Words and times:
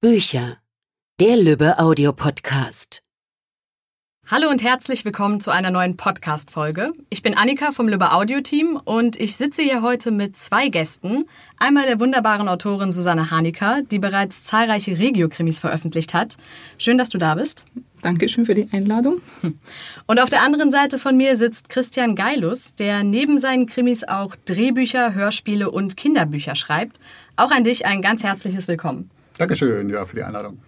Bücher. 0.00 0.58
Der 1.18 1.36
Lübbe 1.36 1.80
Audiopodcast. 1.80 3.00
Hallo 4.28 4.48
und 4.48 4.62
herzlich 4.62 5.04
willkommen 5.04 5.40
zu 5.40 5.50
einer 5.50 5.72
neuen 5.72 5.96
Podcast-Folge. 5.96 6.92
Ich 7.10 7.22
bin 7.22 7.36
Annika 7.36 7.72
vom 7.72 7.88
Lübbe 7.88 8.12
Audio-Team 8.12 8.80
und 8.84 9.18
ich 9.18 9.34
sitze 9.34 9.62
hier 9.62 9.82
heute 9.82 10.12
mit 10.12 10.36
zwei 10.36 10.68
Gästen. 10.68 11.24
Einmal 11.58 11.86
der 11.86 11.98
wunderbaren 11.98 12.46
Autorin 12.46 12.92
Susanne 12.92 13.32
Hanika, 13.32 13.80
die 13.82 13.98
bereits 13.98 14.44
zahlreiche 14.44 15.00
Regiokrimis 15.00 15.58
veröffentlicht 15.58 16.14
hat. 16.14 16.36
Schön, 16.78 16.96
dass 16.96 17.08
du 17.08 17.18
da 17.18 17.34
bist. 17.34 17.64
Dankeschön 18.00 18.46
für 18.46 18.54
die 18.54 18.68
Einladung. 18.70 19.20
Und 20.06 20.20
auf 20.20 20.30
der 20.30 20.42
anderen 20.42 20.70
Seite 20.70 21.00
von 21.00 21.16
mir 21.16 21.36
sitzt 21.36 21.70
Christian 21.70 22.14
Geilus, 22.14 22.76
der 22.76 23.02
neben 23.02 23.40
seinen 23.40 23.66
Krimis 23.66 24.04
auch 24.04 24.36
Drehbücher, 24.44 25.14
Hörspiele 25.14 25.72
und 25.72 25.96
Kinderbücher 25.96 26.54
schreibt. 26.54 27.00
Auch 27.34 27.50
an 27.50 27.64
dich 27.64 27.84
ein 27.84 28.00
ganz 28.00 28.22
herzliches 28.22 28.68
Willkommen. 28.68 29.10
Dankeschön, 29.38 29.88
ja, 29.88 30.04
für 30.04 30.16
die 30.16 30.22
Einladung. 30.22 30.58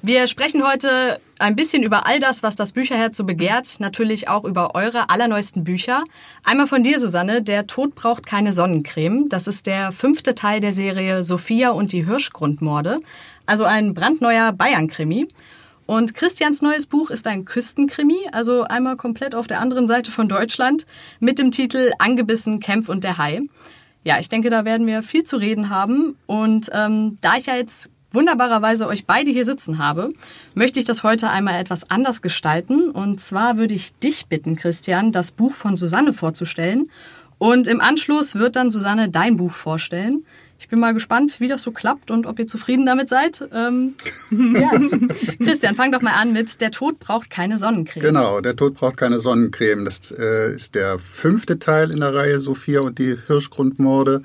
Wir 0.00 0.28
sprechen 0.28 0.64
heute 0.64 1.20
ein 1.40 1.56
bisschen 1.56 1.82
über 1.82 2.06
all 2.06 2.20
das, 2.20 2.44
was 2.44 2.54
das 2.54 2.70
Bücherherz 2.70 3.16
so 3.16 3.24
begehrt, 3.24 3.80
natürlich 3.80 4.28
auch 4.28 4.44
über 4.44 4.76
eure 4.76 5.10
allerneuesten 5.10 5.64
Bücher. 5.64 6.04
Einmal 6.44 6.68
von 6.68 6.84
dir, 6.84 7.00
Susanne, 7.00 7.42
Der 7.42 7.66
Tod 7.66 7.96
braucht 7.96 8.24
keine 8.24 8.52
Sonnencreme. 8.52 9.28
Das 9.28 9.48
ist 9.48 9.66
der 9.66 9.90
fünfte 9.90 10.36
Teil 10.36 10.60
der 10.60 10.72
Serie 10.72 11.24
Sophia 11.24 11.70
und 11.70 11.90
die 11.90 12.06
Hirschgrundmorde, 12.06 13.00
also 13.44 13.64
ein 13.64 13.92
brandneuer 13.92 14.52
Bayern-Krimi. 14.52 15.26
Und 15.86 16.14
Christians 16.14 16.62
neues 16.62 16.86
Buch 16.86 17.10
ist 17.10 17.26
ein 17.26 17.44
Küstenkrimi, 17.44 18.28
also 18.30 18.62
einmal 18.62 18.96
komplett 18.96 19.34
auf 19.34 19.48
der 19.48 19.58
anderen 19.58 19.88
Seite 19.88 20.12
von 20.12 20.28
Deutschland, 20.28 20.86
mit 21.18 21.40
dem 21.40 21.50
Titel 21.50 21.90
Angebissen, 21.98 22.60
Kämpf 22.60 22.88
und 22.88 23.02
der 23.02 23.18
Hai. 23.18 23.40
Ja, 24.04 24.18
ich 24.18 24.28
denke, 24.28 24.50
da 24.50 24.64
werden 24.64 24.86
wir 24.86 25.02
viel 25.02 25.24
zu 25.24 25.36
reden 25.36 25.70
haben. 25.70 26.16
Und 26.26 26.70
ähm, 26.72 27.18
da 27.20 27.36
ich 27.36 27.46
ja 27.46 27.56
jetzt 27.56 27.90
wunderbarerweise 28.12 28.86
euch 28.86 29.06
beide 29.06 29.30
hier 29.30 29.44
sitzen 29.44 29.78
habe, 29.78 30.08
möchte 30.54 30.78
ich 30.78 30.84
das 30.84 31.02
heute 31.02 31.28
einmal 31.28 31.60
etwas 31.60 31.90
anders 31.90 32.22
gestalten. 32.22 32.90
Und 32.90 33.20
zwar 33.20 33.58
würde 33.58 33.74
ich 33.74 33.94
dich 33.98 34.26
bitten, 34.26 34.56
Christian, 34.56 35.12
das 35.12 35.32
Buch 35.32 35.52
von 35.52 35.76
Susanne 35.76 36.12
vorzustellen. 36.12 36.90
Und 37.38 37.68
im 37.68 37.80
Anschluss 37.80 38.34
wird 38.34 38.56
dann 38.56 38.70
Susanne 38.70 39.08
dein 39.08 39.36
Buch 39.36 39.52
vorstellen. 39.52 40.24
Ich 40.60 40.68
bin 40.68 40.80
mal 40.80 40.92
gespannt, 40.92 41.38
wie 41.38 41.46
das 41.46 41.62
so 41.62 41.70
klappt 41.70 42.10
und 42.10 42.26
ob 42.26 42.38
ihr 42.40 42.48
zufrieden 42.48 42.84
damit 42.84 43.08
seid. 43.08 43.48
Ähm, 43.52 43.94
ja. 44.30 44.72
Christian, 45.38 45.76
fang 45.76 45.92
doch 45.92 46.02
mal 46.02 46.14
an 46.14 46.32
mit 46.32 46.60
Der 46.60 46.72
Tod 46.72 46.98
braucht 46.98 47.30
keine 47.30 47.58
Sonnencreme. 47.58 48.02
Genau, 48.02 48.40
Der 48.40 48.56
Tod 48.56 48.74
braucht 48.74 48.96
keine 48.96 49.20
Sonnencreme. 49.20 49.84
Das 49.84 50.10
äh, 50.10 50.52
ist 50.52 50.74
der 50.74 50.98
fünfte 50.98 51.60
Teil 51.60 51.92
in 51.92 52.00
der 52.00 52.12
Reihe 52.12 52.40
Sophia 52.40 52.80
und 52.80 52.98
die 52.98 53.16
Hirschgrundmorde. 53.26 54.24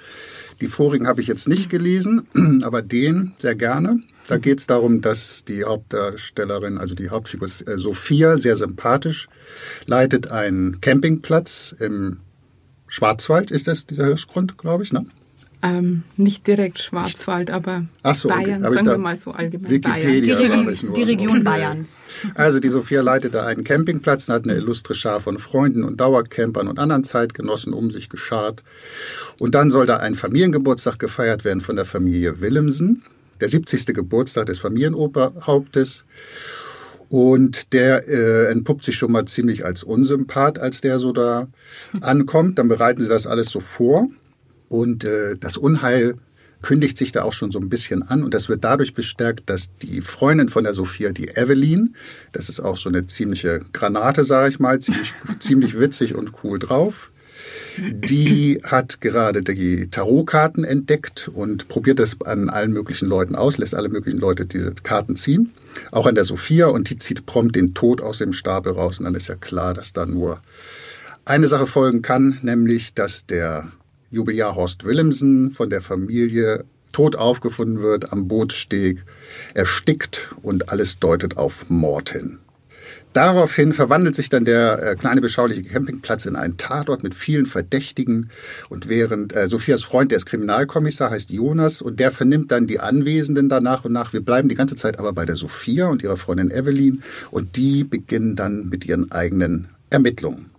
Die 0.59 0.67
vorigen 0.67 1.07
habe 1.07 1.21
ich 1.21 1.27
jetzt 1.27 1.47
nicht 1.47 1.69
gelesen, 1.69 2.27
aber 2.63 2.81
den 2.81 3.33
sehr 3.37 3.55
gerne. 3.55 4.01
Da 4.27 4.37
geht 4.37 4.59
es 4.59 4.67
darum, 4.67 5.01
dass 5.01 5.43
die 5.45 5.65
Hauptdarstellerin, 5.65 6.77
also 6.77 6.95
die 6.95 7.09
Hauptfigur 7.09 7.47
äh, 7.47 7.77
Sophia, 7.77 8.37
sehr 8.37 8.55
sympathisch, 8.55 9.27
leitet 9.85 10.31
einen 10.31 10.81
Campingplatz 10.81 11.75
im 11.77 12.21
Schwarzwald, 12.87 13.51
ist 13.51 13.67
das 13.67 13.85
dieser 13.85 14.05
Hirschgrund, 14.05 14.57
glaube 14.57 14.83
ich, 14.83 14.93
ne? 14.93 15.05
Ähm, 15.63 16.03
nicht 16.17 16.45
direkt 16.45 16.79
Schwarzwald, 16.79 17.49
aber 17.49 17.85
so, 18.13 18.27
Bayern, 18.27 18.65
okay. 18.65 18.75
sagen 18.75 18.87
wir 18.87 18.97
mal 18.97 19.15
so 19.15 19.31
allgemein. 19.31 19.71
Wikipedia 19.71 20.35
Bayern. 20.35 20.67
Die, 20.67 20.93
die 20.93 21.03
Region 21.03 21.43
Bayern. 21.45 21.87
Also 22.35 22.59
die 22.59 22.67
Sophia 22.67 23.01
leitet 23.01 23.33
da 23.33 23.45
einen 23.45 23.63
Campingplatz 23.63 24.27
und 24.27 24.35
hat 24.35 24.43
eine 24.43 24.55
illustre 24.55 24.93
Schar 24.93 25.21
von 25.21 25.39
Freunden 25.39 25.85
und 25.85 26.01
Dauercampern 26.01 26.67
und 26.67 26.79
anderen 26.79 27.05
Zeitgenossen 27.05 27.71
um 27.71 27.91
sich 27.91 28.09
geschart. 28.09 28.61
Und 29.39 29.55
dann 29.55 29.71
soll 29.71 29.85
da 29.85 29.97
ein 29.97 30.15
Familiengeburtstag 30.15 30.99
gefeiert 30.99 31.45
werden 31.45 31.61
von 31.61 31.77
der 31.77 31.85
Familie 31.85 32.41
Willemsen, 32.41 33.03
der 33.39 33.47
70. 33.47 33.85
Geburtstag 33.87 34.47
des 34.47 34.59
Familienoberhauptes. 34.59 36.03
Und 37.07 37.71
der 37.71 38.07
äh, 38.09 38.51
entpuppt 38.51 38.83
sich 38.83 38.95
schon 38.95 39.13
mal 39.13 39.25
ziemlich 39.25 39.63
als 39.63 39.83
Unsympath, 39.83 40.59
als 40.59 40.81
der 40.81 40.99
so 40.99 41.13
da 41.13 41.47
ankommt. 42.01 42.59
Dann 42.59 42.67
bereiten 42.67 43.01
sie 43.01 43.07
das 43.07 43.27
alles 43.27 43.49
so 43.49 43.61
vor. 43.61 44.09
Und 44.73 45.03
äh, 45.03 45.37
das 45.39 45.55
Unheil 45.55 46.15
kündigt 46.63 46.97
sich 46.97 47.11
da 47.11 47.21
auch 47.21 47.33
schon 47.33 47.51
so 47.51 47.59
ein 47.59 47.69
bisschen 47.69 48.01
an 48.01 48.23
und 48.23 48.33
das 48.33 48.49
wird 48.49 48.63
dadurch 48.63 48.95
bestärkt, 48.95 49.47
dass 49.47 49.69
die 49.83 50.01
Freundin 50.01 50.49
von 50.49 50.63
der 50.63 50.73
Sophia, 50.73 51.11
die 51.11 51.27
Evelyn, 51.27 51.95
das 52.31 52.49
ist 52.49 52.59
auch 52.59 52.75
so 52.75 52.89
eine 52.89 53.05
ziemliche 53.05 53.61
Granate, 53.71 54.23
sage 54.23 54.49
ich 54.49 54.59
mal, 54.59 54.79
ziemlich, 54.79 55.13
ziemlich 55.39 55.79
witzig 55.79 56.15
und 56.15 56.31
cool 56.43 56.57
drauf. 56.57 57.11
Die 57.77 58.61
hat 58.63 58.99
gerade 58.99 59.43
die 59.43 59.91
Tarotkarten 59.91 60.63
entdeckt 60.63 61.29
und 61.31 61.67
probiert 61.67 61.99
das 61.99 62.19
an 62.21 62.49
allen 62.49 62.73
möglichen 62.73 63.07
Leuten 63.07 63.35
aus, 63.35 63.59
lässt 63.59 63.75
alle 63.75 63.89
möglichen 63.89 64.19
Leute 64.19 64.47
diese 64.47 64.73
Karten 64.73 65.15
ziehen. 65.15 65.51
Auch 65.91 66.07
an 66.07 66.15
der 66.15 66.25
Sophia 66.25 66.65
und 66.65 66.89
die 66.89 66.97
zieht 66.97 67.27
prompt 67.27 67.55
den 67.55 67.75
Tod 67.75 68.01
aus 68.01 68.17
dem 68.17 68.33
Stapel 68.33 68.73
raus 68.73 68.97
und 68.97 69.05
dann 69.05 69.13
ist 69.13 69.27
ja 69.27 69.35
klar, 69.35 69.75
dass 69.75 69.93
da 69.93 70.07
nur 70.07 70.41
eine 71.25 71.47
Sache 71.47 71.67
folgen 71.67 72.01
kann, 72.01 72.39
nämlich 72.41 72.95
dass 72.95 73.27
der 73.27 73.71
Jubilar 74.13 74.55
Horst 74.55 74.83
Willemsen 74.85 75.49
von 75.49 75.71
der 75.71 75.81
Familie 75.81 76.65
tot 76.91 77.15
aufgefunden 77.15 77.81
wird 77.81 78.11
am 78.11 78.27
Bootssteg, 78.27 79.03
erstickt 79.55 80.35
und 80.43 80.69
alles 80.69 80.99
deutet 80.99 81.35
auf 81.37 81.65
Mord 81.67 82.11
hin. 82.11 82.37
Daraufhin 83.13 83.73
verwandelt 83.73 84.13
sich 84.13 84.29
dann 84.29 84.45
der 84.45 84.83
äh, 84.83 84.95
kleine 84.95 85.21
beschauliche 85.21 85.63
Campingplatz 85.63 86.27
in 86.27 86.35
einen 86.35 86.57
Tatort 86.57 87.01
mit 87.01 87.15
vielen 87.15 87.47
Verdächtigen. 87.47 88.29
Und 88.69 88.87
während 88.87 89.35
äh, 89.35 89.47
Sophias 89.47 89.83
Freund, 89.83 90.11
der 90.11 90.17
ist 90.17 90.25
Kriminalkommissar, 90.25 91.09
heißt 91.09 91.31
Jonas, 91.31 91.81
und 91.81 91.99
der 91.99 92.11
vernimmt 92.11 92.51
dann 92.51 92.67
die 92.67 92.79
Anwesenden 92.79 93.49
da 93.49 93.61
nach 93.61 93.83
und 93.85 93.93
nach. 93.93 94.13
Wir 94.13 94.21
bleiben 94.21 94.49
die 94.49 94.55
ganze 94.55 94.75
Zeit 94.75 94.99
aber 94.99 95.13
bei 95.13 95.25
der 95.25 95.35
Sophia 95.35 95.87
und 95.87 96.03
ihrer 96.03 96.17
Freundin 96.17 96.51
Evelyn. 96.51 97.01
Und 97.31 97.57
die 97.57 97.83
beginnen 97.83 98.35
dann 98.35 98.69
mit 98.69 98.85
ihren 98.85 99.11
eigenen 99.11 99.69
Ermittlungen. 99.89 100.52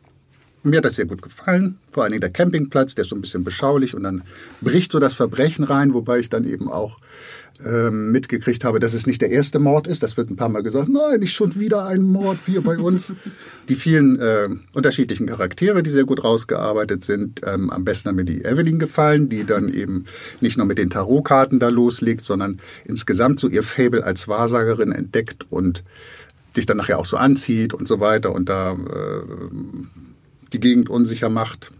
Mir 0.64 0.78
hat 0.78 0.86
das 0.86 0.96
sehr 0.96 1.04
gut 1.04 1.20
gefallen. 1.20 1.78
Vor 1.90 2.02
allen 2.02 2.12
Dingen 2.12 2.22
der 2.22 2.30
Campingplatz, 2.30 2.94
der 2.94 3.02
ist 3.02 3.10
so 3.10 3.16
ein 3.16 3.20
bisschen 3.20 3.44
beschaulich 3.44 3.94
und 3.94 4.02
dann 4.02 4.22
bricht 4.62 4.90
so 4.90 4.98
das 4.98 5.12
Verbrechen 5.12 5.64
rein, 5.64 5.92
wobei 5.92 6.18
ich 6.18 6.30
dann 6.30 6.46
eben 6.46 6.70
auch 6.70 6.98
ähm, 7.64 8.10
mitgekriegt 8.12 8.64
habe, 8.64 8.80
dass 8.80 8.94
es 8.94 9.06
nicht 9.06 9.20
der 9.20 9.30
erste 9.30 9.58
Mord 9.58 9.86
ist. 9.86 10.02
Das 10.02 10.16
wird 10.16 10.30
ein 10.30 10.36
paar 10.36 10.48
Mal 10.48 10.62
gesagt. 10.62 10.88
Nein, 10.88 11.20
nicht 11.20 11.34
schon 11.34 11.54
wieder 11.54 11.86
ein 11.86 12.02
Mord 12.02 12.38
hier 12.46 12.62
bei 12.62 12.78
uns. 12.78 13.12
die 13.68 13.74
vielen 13.74 14.18
äh, 14.18 14.48
unterschiedlichen 14.72 15.26
Charaktere, 15.26 15.82
die 15.82 15.90
sehr 15.90 16.04
gut 16.04 16.24
rausgearbeitet 16.24 17.04
sind. 17.04 17.42
Ähm, 17.44 17.68
am 17.70 17.84
besten 17.84 18.08
hat 18.08 18.16
mir 18.16 18.24
die 18.24 18.44
Evelyn 18.44 18.78
gefallen, 18.78 19.28
die 19.28 19.44
dann 19.44 19.68
eben 19.68 20.06
nicht 20.40 20.56
nur 20.56 20.66
mit 20.66 20.78
den 20.78 20.90
Tarotkarten 20.90 21.60
da 21.60 21.68
loslegt, 21.68 22.22
sondern 22.22 22.58
insgesamt 22.86 23.38
so 23.38 23.48
ihr 23.48 23.62
Fable 23.62 24.02
als 24.02 24.28
Wahrsagerin 24.28 24.92
entdeckt 24.92 25.46
und 25.50 25.84
sich 26.54 26.66
dann 26.66 26.76
nachher 26.76 26.98
auch 26.98 27.06
so 27.06 27.16
anzieht 27.16 27.74
und 27.74 27.86
so 27.86 28.00
weiter 28.00 28.32
und 28.32 28.48
da 28.48 28.72
äh, 28.72 28.76
die 30.54 30.60
Gegend 30.60 30.88
unsicher 30.88 31.28
macht. 31.28 31.72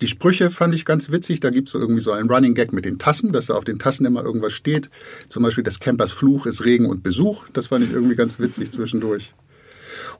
Die 0.00 0.06
Sprüche 0.06 0.50
fand 0.50 0.74
ich 0.74 0.84
ganz 0.84 1.10
witzig. 1.10 1.40
Da 1.40 1.50
gibt 1.50 1.68
es 1.68 1.72
so 1.72 1.78
irgendwie 1.78 2.00
so 2.00 2.12
einen 2.12 2.30
Running 2.30 2.54
Gag 2.54 2.72
mit 2.72 2.84
den 2.84 2.98
Tassen, 2.98 3.32
dass 3.32 3.46
da 3.46 3.54
auf 3.54 3.64
den 3.64 3.78
Tassen 3.78 4.06
immer 4.06 4.22
irgendwas 4.22 4.52
steht. 4.52 4.90
Zum 5.28 5.42
Beispiel 5.42 5.64
des 5.64 5.80
Campers 5.80 6.12
Fluch 6.12 6.46
ist 6.46 6.64
Regen 6.64 6.86
und 6.86 7.02
Besuch. 7.02 7.44
Das 7.52 7.68
fand 7.68 7.84
ich 7.84 7.92
irgendwie 7.92 8.14
ganz 8.14 8.38
witzig 8.38 8.70
zwischendurch. 8.70 9.34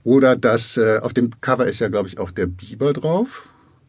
Oder 0.04 0.36
das, 0.36 0.76
äh, 0.76 0.98
auf 1.02 1.12
dem 1.12 1.30
Cover 1.40 1.66
ist 1.66 1.80
ja, 1.80 1.88
glaube 1.88 2.08
ich, 2.08 2.18
auch 2.18 2.30
der 2.30 2.46
Biber 2.46 2.92
drauf. 2.92 3.48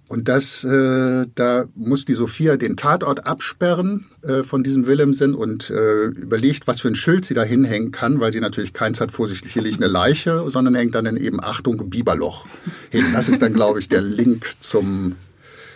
Und 0.09 0.27
das, 0.27 0.63
äh, 0.63 1.27
da 1.35 1.65
muss 1.75 2.03
die 2.03 2.15
Sophia 2.15 2.57
den 2.57 2.75
Tatort 2.75 3.27
absperren 3.27 4.07
äh, 4.23 4.41
von 4.41 4.63
diesem 4.63 4.87
Willemsen 4.87 5.35
und 5.35 5.69
äh, 5.69 6.05
überlegt, 6.05 6.65
was 6.65 6.81
für 6.81 6.87
ein 6.87 6.95
Schild 6.95 7.25
sie 7.25 7.35
da 7.35 7.43
hinhängen 7.43 7.91
kann, 7.91 8.19
weil 8.19 8.33
sie 8.33 8.39
natürlich 8.39 8.73
keins 8.73 8.99
hat, 9.01 9.11
vorsichtig, 9.11 9.53
hier 9.53 9.61
liegt 9.61 9.77
eine 9.77 9.85
Leiche, 9.85 10.49
sondern 10.49 10.73
hängt 10.73 10.95
dann 10.95 11.15
eben 11.15 11.39
Achtung, 11.39 11.91
Biberloch 11.91 12.47
hin. 12.89 13.05
Das 13.13 13.29
ist 13.29 13.43
dann, 13.43 13.53
glaube 13.53 13.77
ich, 13.77 13.87
der 13.87 14.01
Link 14.01 14.47
zum, 14.59 15.15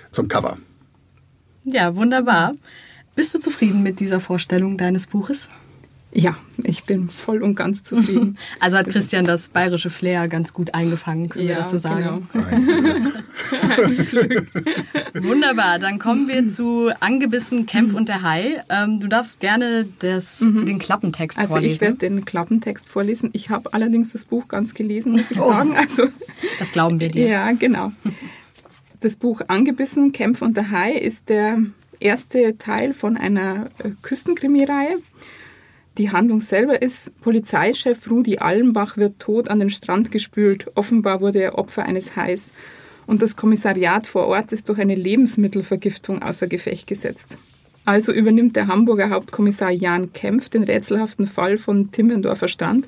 zum 0.09 0.27
Cover. 0.27 0.57
Ja, 1.63 1.95
wunderbar. 1.95 2.53
Bist 3.13 3.35
du 3.35 3.39
zufrieden 3.39 3.83
mit 3.83 3.99
dieser 3.99 4.19
Vorstellung 4.19 4.79
deines 4.79 5.05
Buches? 5.05 5.49
Ja, 6.15 6.37
ich 6.63 6.83
bin 6.83 7.09
voll 7.09 7.41
und 7.41 7.55
ganz 7.55 7.83
zufrieden. 7.83 8.37
Also 8.59 8.77
hat 8.77 8.87
Christian 8.87 9.25
das 9.25 9.49
bayerische 9.49 9.89
Flair 9.89 10.27
ganz 10.27 10.53
gut 10.53 10.75
eingefangen, 10.75 11.27
können 11.27 11.45
ja, 11.45 11.55
wir 11.55 11.57
das 11.57 11.71
so 11.71 11.77
sagen? 11.77 12.27
Genau. 12.33 12.45
Wunderbar, 15.27 15.79
dann 15.79 15.97
kommen 15.99 16.27
wir 16.27 16.47
zu 16.47 16.91
Angebissen, 16.99 17.65
Kämpf 17.65 17.95
und 17.95 18.09
der 18.09 18.21
Hai. 18.21 18.61
Ähm, 18.69 18.99
du 18.99 19.07
darfst 19.07 19.39
gerne 19.39 19.87
das, 19.99 20.41
mhm. 20.41 20.65
den 20.67 20.79
Klappentext 20.79 21.39
also 21.39 21.53
vorlesen. 21.53 21.73
Also 21.73 21.75
ich 21.75 21.81
werde 21.81 21.97
den 21.97 22.25
Klappentext 22.25 22.89
vorlesen. 22.89 23.31
Ich 23.33 23.49
habe 23.49 23.73
allerdings 23.73 24.13
das 24.13 24.25
Buch 24.25 24.47
ganz 24.47 24.73
gelesen, 24.75 25.13
muss 25.13 25.31
ich 25.31 25.39
oh. 25.39 25.49
sagen. 25.49 25.75
Also, 25.83 26.07
das 26.59 26.71
glauben 26.71 26.99
wir 26.99 27.09
dir. 27.09 27.27
Ja, 27.27 27.51
genau. 27.51 27.91
Das 29.01 29.15
Buch 29.15 29.41
Angebissen, 29.47 30.11
Kämpf 30.13 30.41
und 30.41 30.55
der 30.55 30.71
Hai 30.71 30.93
ist 30.93 31.29
der 31.29 31.57
erste 31.99 32.57
Teil 32.57 32.93
von 32.93 33.17
einer 33.17 33.65
äh, 33.79 33.89
Küstenkrimireihe. 34.01 34.97
Die 35.99 36.11
Handlung 36.11 36.41
selber 36.41 36.81
ist, 36.81 37.11
Polizeichef 37.21 38.09
Rudi 38.09 38.39
Allenbach 38.39 38.97
wird 38.97 39.19
tot 39.19 39.49
an 39.49 39.59
den 39.59 39.69
Strand 39.69 40.11
gespült. 40.11 40.71
Offenbar 40.73 41.21
wurde 41.21 41.39
er 41.39 41.59
Opfer 41.59 41.83
eines 41.83 42.15
Hais. 42.15 42.51
Und 43.05 43.21
das 43.21 43.35
Kommissariat 43.35 44.07
vor 44.07 44.25
Ort 44.25 44.51
ist 44.53 44.69
durch 44.69 44.79
eine 44.79 44.95
Lebensmittelvergiftung 44.95 46.23
außer 46.23 46.47
Gefecht 46.47 46.87
gesetzt. 46.87 47.37
Also 47.85 48.11
übernimmt 48.11 48.55
der 48.55 48.67
Hamburger 48.67 49.11
Hauptkommissar 49.11 49.69
Jan 49.69 50.13
Kempf 50.13 50.49
den 50.49 50.63
rätselhaften 50.63 51.27
Fall 51.27 51.57
von 51.59 51.91
Timmendorfer 51.91 52.47
Strand 52.47 52.87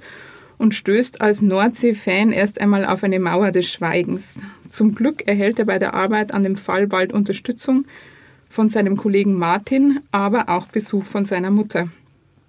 und 0.58 0.74
stößt 0.74 1.22
als 1.22 1.42
Nordsee-Fan 1.42 2.32
erst 2.32 2.60
einmal 2.60 2.86
auf 2.86 3.04
eine 3.04 3.20
Mauer 3.20 3.52
des 3.52 3.70
Schweigens. 3.70 4.34
Zum 4.70 4.96
Glück 4.96 5.28
erhält 5.28 5.60
er 5.60 5.66
bei 5.66 5.78
der 5.78 5.94
Arbeit 5.94 6.34
an 6.34 6.44
dem 6.44 6.56
Fall 6.56 6.88
bald 6.88 7.14
Unterstützung 7.14 7.86
von 8.50 8.70
seinem 8.70 8.96
Kollegen 8.96 9.36
Martin, 9.36 10.00
aber 10.12 10.50
auch 10.50 10.68
Besuch 10.68 11.04
von 11.04 11.26
seiner 11.26 11.52
Mutter. 11.52 11.90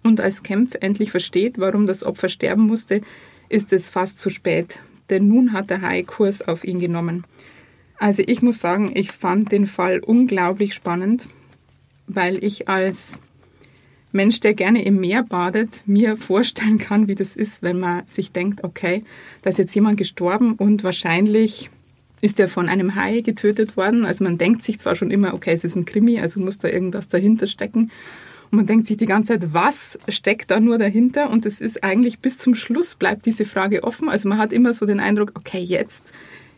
Und 0.06 0.20
als 0.20 0.44
Kempf 0.44 0.76
endlich 0.81 1.11
versteht, 1.11 1.58
warum 1.58 1.88
das 1.88 2.05
Opfer 2.05 2.29
sterben 2.29 2.62
musste, 2.62 3.00
ist 3.49 3.73
es 3.73 3.88
fast 3.88 4.20
zu 4.20 4.31
spät, 4.31 4.79
denn 5.11 5.26
nun 5.26 5.53
hat 5.53 5.69
der 5.69 5.82
Hai 5.82 6.05
Kurs 6.05 6.47
auf 6.47 6.62
ihn 6.62 6.79
genommen. 6.79 7.25
Also 7.99 8.23
ich 8.25 8.41
muss 8.41 8.61
sagen, 8.61 8.93
ich 8.94 9.11
fand 9.11 9.50
den 9.50 9.67
Fall 9.67 9.99
unglaublich 9.99 10.75
spannend, 10.75 11.26
weil 12.06 12.44
ich 12.44 12.69
als 12.69 13.19
Mensch, 14.12 14.38
der 14.38 14.55
gerne 14.55 14.85
im 14.85 15.00
Meer 15.00 15.25
badet, 15.25 15.82
mir 15.87 16.17
vorstellen 16.17 16.79
kann, 16.79 17.09
wie 17.09 17.17
das 17.17 17.35
ist, 17.35 17.64
wenn 17.64 17.81
man 17.81 18.06
sich 18.06 18.31
denkt, 18.31 18.62
okay, 18.62 19.02
da 19.43 19.50
ist 19.50 19.59
jetzt 19.59 19.75
jemand 19.75 19.97
gestorben 19.97 20.52
und 20.52 20.85
wahrscheinlich 20.85 21.69
ist 22.20 22.38
er 22.38 22.47
von 22.47 22.69
einem 22.69 22.94
Hai 22.94 23.23
getötet 23.23 23.76
worden. 23.76 24.05
Also 24.05 24.23
man 24.23 24.38
denkt 24.38 24.62
sich 24.62 24.79
zwar 24.79 24.94
schon 24.94 25.11
immer, 25.11 25.35
okay, 25.35 25.52
es 25.52 25.64
ist 25.64 25.75
ein 25.75 25.85
Krimi, 25.85 26.20
also 26.20 26.38
muss 26.38 26.59
da 26.59 26.69
irgendwas 26.69 27.09
dahinter 27.09 27.49
stecken. 27.49 27.91
Und 28.51 28.57
man 28.57 28.67
denkt 28.67 28.87
sich 28.87 28.97
die 28.97 29.07
ganze 29.07 29.39
Zeit, 29.39 29.55
was 29.55 29.99
steckt 30.09 30.51
da 30.51 30.61
nur 30.61 30.79
dahinter? 30.79 31.31
Und 31.31 31.47
es 31.47 31.61
ist 31.61 31.83
eigentlich 31.83 32.21
bis 32.21 32.39
zum 32.39 32.55
Schluss 32.55 32.95
bleibt 32.95 33.27
diese 33.27 33.45
Frage 33.45 33.85
offen. 33.85 34.09
Also 34.09 34.29
man 34.29 34.39
hat 34.39 34.53
immer 34.53 34.73
so 34.73 34.87
den 34.87 35.01
Eindruck, 35.01 35.33
okay, 35.35 35.61
jetzt, 35.61 36.13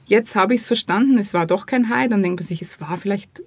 jetzt 0.07 0.35
habe 0.35 0.55
ich 0.55 0.63
es 0.63 0.67
verstanden, 0.67 1.19
es 1.19 1.35
war 1.35 1.47
doch 1.47 1.67
kein 1.67 1.89
Hai. 1.89 2.09
Dann 2.09 2.23
denkt 2.23 2.41
man 2.41 2.47
sich, 2.47 2.63
es 2.63 2.81
war 2.81 2.99
vielleicht 2.99 3.43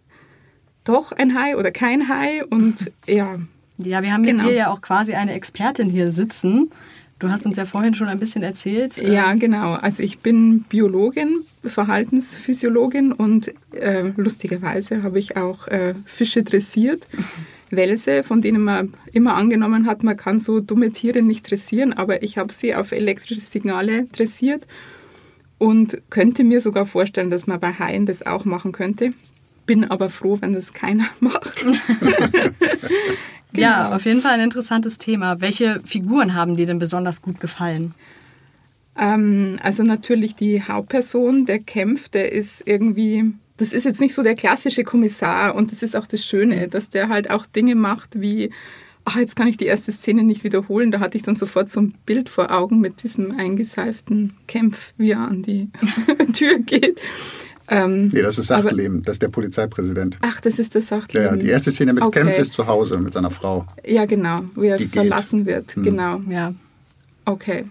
doch 0.83 1.11
ein 1.11 1.39
Hai 1.39 1.57
oder 1.57 1.71
kein 1.71 2.09
Hai. 2.09 2.43
Und 2.45 2.91
ja. 3.07 3.37
Ja, 3.77 4.03
wir 4.03 4.13
haben 4.13 4.23
genau. 4.23 4.43
mit 4.43 4.51
dir 4.51 4.55
ja 4.55 4.71
auch 4.71 4.81
quasi 4.81 5.13
eine 5.13 5.33
Expertin 5.33 5.89
hier 5.89 6.11
sitzen. 6.11 6.71
Du 7.21 7.29
hast 7.29 7.45
uns 7.45 7.55
ja 7.55 7.65
vorhin 7.65 7.93
schon 7.93 8.07
ein 8.07 8.19
bisschen 8.19 8.41
erzählt. 8.41 8.97
Ja, 8.97 9.33
genau. 9.35 9.73
Also 9.73 10.01
ich 10.01 10.19
bin 10.19 10.61
Biologin, 10.63 11.41
Verhaltensphysiologin 11.63 13.11
und 13.11 13.53
äh, 13.75 14.11
lustigerweise 14.17 15.03
habe 15.03 15.19
ich 15.19 15.37
auch 15.37 15.67
äh, 15.67 15.93
Fische 16.05 16.41
dressiert. 16.41 17.07
Welse, 17.71 18.23
von 18.23 18.41
denen 18.41 18.63
man 18.63 18.93
immer 19.13 19.35
angenommen 19.35 19.85
hat, 19.87 20.03
man 20.03 20.17
kann 20.17 20.39
so 20.39 20.59
dumme 20.59 20.91
Tiere 20.91 21.21
nicht 21.21 21.49
dressieren, 21.49 21.93
aber 21.93 22.23
ich 22.23 22.37
habe 22.37 22.51
sie 22.51 22.75
auf 22.75 22.91
elektrische 22.91 23.41
Signale 23.41 24.05
dressiert 24.11 24.67
und 25.57 26.01
könnte 26.09 26.43
mir 26.43 26.61
sogar 26.61 26.85
vorstellen, 26.85 27.29
dass 27.29 27.47
man 27.47 27.59
bei 27.59 27.73
Haien 27.73 28.05
das 28.05 28.25
auch 28.25 28.45
machen 28.45 28.71
könnte. 28.71 29.13
Bin 29.65 29.85
aber 29.85 30.09
froh, 30.09 30.37
wenn 30.41 30.53
das 30.53 30.73
keiner 30.73 31.05
macht. 31.19 31.63
genau. 31.63 31.77
Ja, 33.53 33.95
auf 33.95 34.05
jeden 34.05 34.21
Fall 34.21 34.33
ein 34.33 34.39
interessantes 34.39 34.97
Thema. 34.97 35.39
Welche 35.39 35.81
Figuren 35.85 36.33
haben 36.33 36.55
dir 36.55 36.65
denn 36.65 36.79
besonders 36.79 37.21
gut 37.21 37.39
gefallen? 37.39 37.93
Ähm, 38.97 39.57
also 39.61 39.83
natürlich 39.83 40.35
die 40.35 40.63
Hauptperson, 40.63 41.45
der 41.45 41.59
kämpft, 41.59 42.15
der 42.15 42.31
ist 42.31 42.63
irgendwie 42.65 43.33
das 43.61 43.73
ist 43.73 43.83
jetzt 43.83 44.01
nicht 44.01 44.15
so 44.15 44.23
der 44.23 44.33
klassische 44.33 44.83
Kommissar 44.83 45.53
und 45.53 45.71
das 45.71 45.83
ist 45.83 45.95
auch 45.95 46.07
das 46.07 46.25
Schöne, 46.25 46.67
dass 46.67 46.89
der 46.89 47.09
halt 47.09 47.29
auch 47.29 47.45
Dinge 47.45 47.75
macht 47.75 48.19
wie, 48.19 48.49
ach, 49.05 49.17
jetzt 49.17 49.35
kann 49.35 49.47
ich 49.47 49.55
die 49.55 49.65
erste 49.65 49.91
Szene 49.91 50.23
nicht 50.23 50.43
wiederholen. 50.43 50.89
Da 50.89 50.99
hatte 50.99 51.15
ich 51.15 51.21
dann 51.21 51.35
sofort 51.35 51.69
so 51.69 51.79
ein 51.81 51.93
Bild 52.07 52.27
vor 52.27 52.51
Augen 52.51 52.79
mit 52.79 53.03
diesem 53.03 53.37
eingeseiften 53.37 54.33
Kämpf, 54.47 54.93
wie 54.97 55.11
er 55.11 55.19
an 55.19 55.43
die 55.43 55.69
Tür 56.33 56.57
geht. 56.57 56.99
Ähm, 57.67 58.09
nee, 58.11 58.23
das 58.23 58.39
ist 58.39 58.47
Sachtleben, 58.47 58.97
aber, 58.97 59.05
das 59.05 59.15
ist 59.15 59.21
der 59.21 59.29
Polizeipräsident. 59.29 60.17
Ach, 60.21 60.41
das 60.41 60.57
ist 60.57 60.73
das 60.73 60.87
Sachtleben. 60.87 61.27
Ja, 61.27 61.35
die 61.35 61.49
erste 61.49 61.71
Szene 61.71 61.93
mit 61.93 62.03
okay. 62.03 62.23
Kempf 62.23 62.39
ist 62.39 62.53
zu 62.53 62.65
Hause 62.65 62.97
mit 62.97 63.13
seiner 63.13 63.29
Frau. 63.29 63.67
Ja, 63.85 64.05
genau, 64.05 64.41
wie 64.55 64.69
er 64.69 64.79
verlassen 64.79 65.45
geht. 65.45 65.53
wird. 65.53 65.75
Hm. 65.75 65.83
Genau. 65.83 66.21
Ja. 66.27 66.55
Okay 67.25 67.65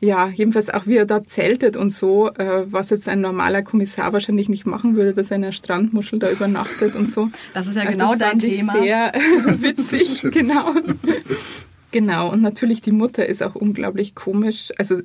ja, 0.00 0.28
jedenfalls 0.28 0.68
auch 0.70 0.86
wie 0.86 0.96
er 0.96 1.06
da 1.06 1.22
zeltet 1.24 1.76
und 1.76 1.90
so, 1.90 2.30
äh, 2.32 2.70
was 2.70 2.90
jetzt 2.90 3.08
ein 3.08 3.20
normaler 3.20 3.62
Kommissar 3.62 4.12
wahrscheinlich 4.12 4.48
nicht 4.48 4.66
machen 4.66 4.94
würde, 4.96 5.14
dass 5.14 5.30
er 5.30 5.38
in 5.38 5.44
einer 5.44 5.52
Strandmuschel 5.52 6.18
da 6.18 6.30
übernachtet 6.30 6.94
und 6.96 7.10
so. 7.10 7.30
Das 7.54 7.66
ist 7.66 7.76
ja 7.76 7.82
also 7.82 7.92
genau 7.92 8.14
das 8.14 8.30
dein 8.30 8.38
Thema. 8.38 8.72
Sehr 8.74 9.12
witzig, 9.60 10.26
genau. 10.30 10.74
Genau, 11.92 12.30
und 12.30 12.42
natürlich 12.42 12.82
die 12.82 12.92
Mutter 12.92 13.24
ist 13.24 13.42
auch 13.42 13.54
unglaublich 13.54 14.14
komisch. 14.14 14.70
Also 14.76 15.00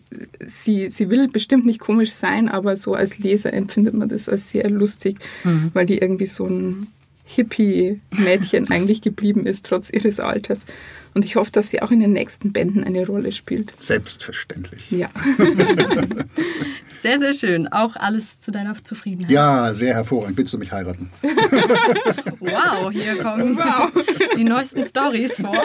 sie, 0.46 0.90
sie 0.90 1.10
will 1.10 1.30
bestimmt 1.30 1.66
nicht 1.66 1.80
komisch 1.80 2.12
sein, 2.12 2.50
aber 2.50 2.76
so 2.76 2.94
als 2.94 3.18
Leser 3.18 3.54
empfindet 3.54 3.94
man 3.94 4.10
das 4.10 4.28
als 4.28 4.50
sehr 4.50 4.70
lustig, 4.70 5.18
mhm. 5.46 5.72
weil 5.74 5.86
die 5.86 6.00
irgendwie 6.00 6.26
so 6.26 6.46
ein 6.46 6.88
Hippie-Mädchen 7.24 8.70
eigentlich 8.72 9.02
geblieben 9.02 9.46
ist, 9.46 9.66
trotz 9.68 9.90
ihres 9.90 10.20
Alters. 10.20 10.62
Und 11.14 11.26
ich 11.26 11.36
hoffe, 11.36 11.52
dass 11.52 11.70
sie 11.70 11.82
auch 11.82 11.92
in 11.92 12.00
den 12.00 12.14
nächsten 12.14 12.54
Bänden 12.54 12.84
eine 12.84 13.06
Rolle 13.06 13.32
spielt. 13.32 13.72
Selbstverständlich. 13.82 14.92
Ja. 14.92 15.10
Sehr, 17.02 17.18
sehr 17.18 17.34
schön. 17.34 17.68
Auch 17.68 17.96
alles 17.96 18.40
zu 18.40 18.52
deiner 18.52 18.76
Zufriedenheit. 18.84 19.32
Ja, 19.32 19.74
sehr 19.74 19.96
hervorragend. 19.96 20.38
Willst 20.38 20.54
du 20.54 20.60
mich 20.60 20.72
heiraten? 20.72 21.10
wow, 22.40 22.92
hier 22.92 23.16
kommen 23.18 23.58
wow. 23.58 23.92
die 24.38 24.44
neuesten 24.44 24.84
Stories 24.84 25.34
vor. 25.42 25.64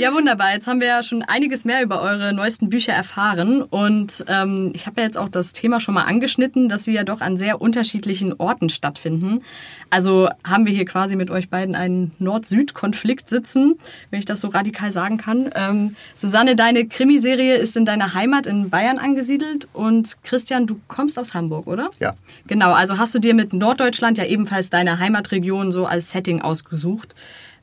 ja, 0.00 0.12
wunderbar. 0.12 0.54
Jetzt 0.54 0.66
haben 0.66 0.80
wir 0.80 0.88
ja 0.88 1.04
schon 1.04 1.22
einiges 1.22 1.64
mehr 1.64 1.84
über 1.84 2.02
eure 2.02 2.32
neuesten 2.32 2.68
Bücher 2.68 2.94
erfahren. 2.94 3.62
Und 3.62 4.24
ähm, 4.26 4.72
ich 4.74 4.86
habe 4.86 5.02
ja 5.02 5.06
jetzt 5.06 5.18
auch 5.18 5.28
das 5.28 5.52
Thema 5.52 5.78
schon 5.78 5.94
mal 5.94 6.02
angeschnitten, 6.02 6.68
dass 6.68 6.82
sie 6.82 6.92
ja 6.92 7.04
doch 7.04 7.20
an 7.20 7.36
sehr 7.36 7.60
unterschiedlichen 7.60 8.34
Orten 8.38 8.70
stattfinden. 8.70 9.44
Also 9.88 10.28
haben 10.42 10.66
wir 10.66 10.72
hier 10.72 10.84
quasi 10.84 11.14
mit 11.14 11.30
euch 11.30 11.48
beiden 11.48 11.76
einen 11.76 12.10
Nord-Süd-Konflikt 12.18 13.28
sitzen, 13.28 13.78
wenn 14.10 14.18
ich 14.18 14.24
das 14.24 14.40
so 14.40 14.48
radikal 14.48 14.92
sagen 14.92 15.18
kann. 15.18 15.50
Ähm, 15.54 15.96
Susanne, 16.14 16.56
deine 16.56 16.86
Krimiserie 16.86 17.56
ist 17.56 17.76
in 17.76 17.84
deiner 17.84 18.14
Heimat 18.14 18.46
in 18.46 18.70
Bayern 18.70 18.98
angesiedelt 18.98 19.68
und 19.72 20.16
Christian, 20.22 20.66
du 20.66 20.80
kommst 20.88 21.18
aus 21.18 21.34
Hamburg, 21.34 21.66
oder? 21.66 21.90
Ja. 22.00 22.14
Genau, 22.46 22.72
also 22.72 22.98
hast 22.98 23.14
du 23.14 23.18
dir 23.18 23.34
mit 23.34 23.52
Norddeutschland 23.52 24.18
ja 24.18 24.24
ebenfalls 24.24 24.70
deine 24.70 24.98
Heimatregion 24.98 25.72
so 25.72 25.86
als 25.86 26.10
Setting 26.10 26.40
ausgesucht. 26.42 27.14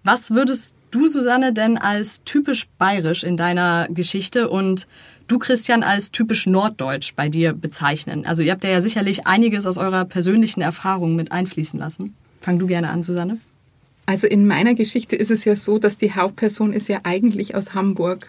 Was 0.04 0.32
würdest 0.32 0.76
du, 0.92 1.08
Susanne, 1.08 1.54
denn 1.54 1.78
als 1.78 2.24
typisch 2.24 2.68
bayerisch 2.78 3.24
in 3.24 3.38
deiner 3.38 3.88
Geschichte 3.90 4.50
und 4.50 4.88
du, 5.28 5.40
Christian, 5.40 5.84
als 5.84 6.12
typisch 6.12 6.46
norddeutsch 6.46 7.14
bei 7.16 7.30
dir 7.30 7.54
bezeichnen? 7.54 8.26
Also 8.26 8.44
ihr 8.44 8.52
habt 8.52 8.64
ja 8.64 8.82
sicherlich 8.82 9.26
einiges 9.26 9.66
aus 9.66 9.78
eurer 9.78 10.06
persönlichen 10.06 10.62
Erfahrung 10.62 11.16
mit 11.16 11.32
einfließen 11.32 11.80
lassen. 11.80 12.16
Fang 12.42 12.60
du 12.60 12.68
gerne 12.68 12.90
an, 12.90 13.04
Susanne. 13.04 13.38
Also 14.06 14.28
in 14.28 14.48
meiner 14.48 14.74
Geschichte 14.74 15.16
ist 15.16 15.32
es 15.32 15.46
ja 15.46 15.56
so, 15.56 15.80
dass 15.80 15.98
die 15.98 16.14
Hauptperson 16.14 16.74
ist 16.74 16.90
ja 16.90 17.00
eigentlich 17.04 17.56
aus 17.56 17.74
Hamburg 17.74 18.28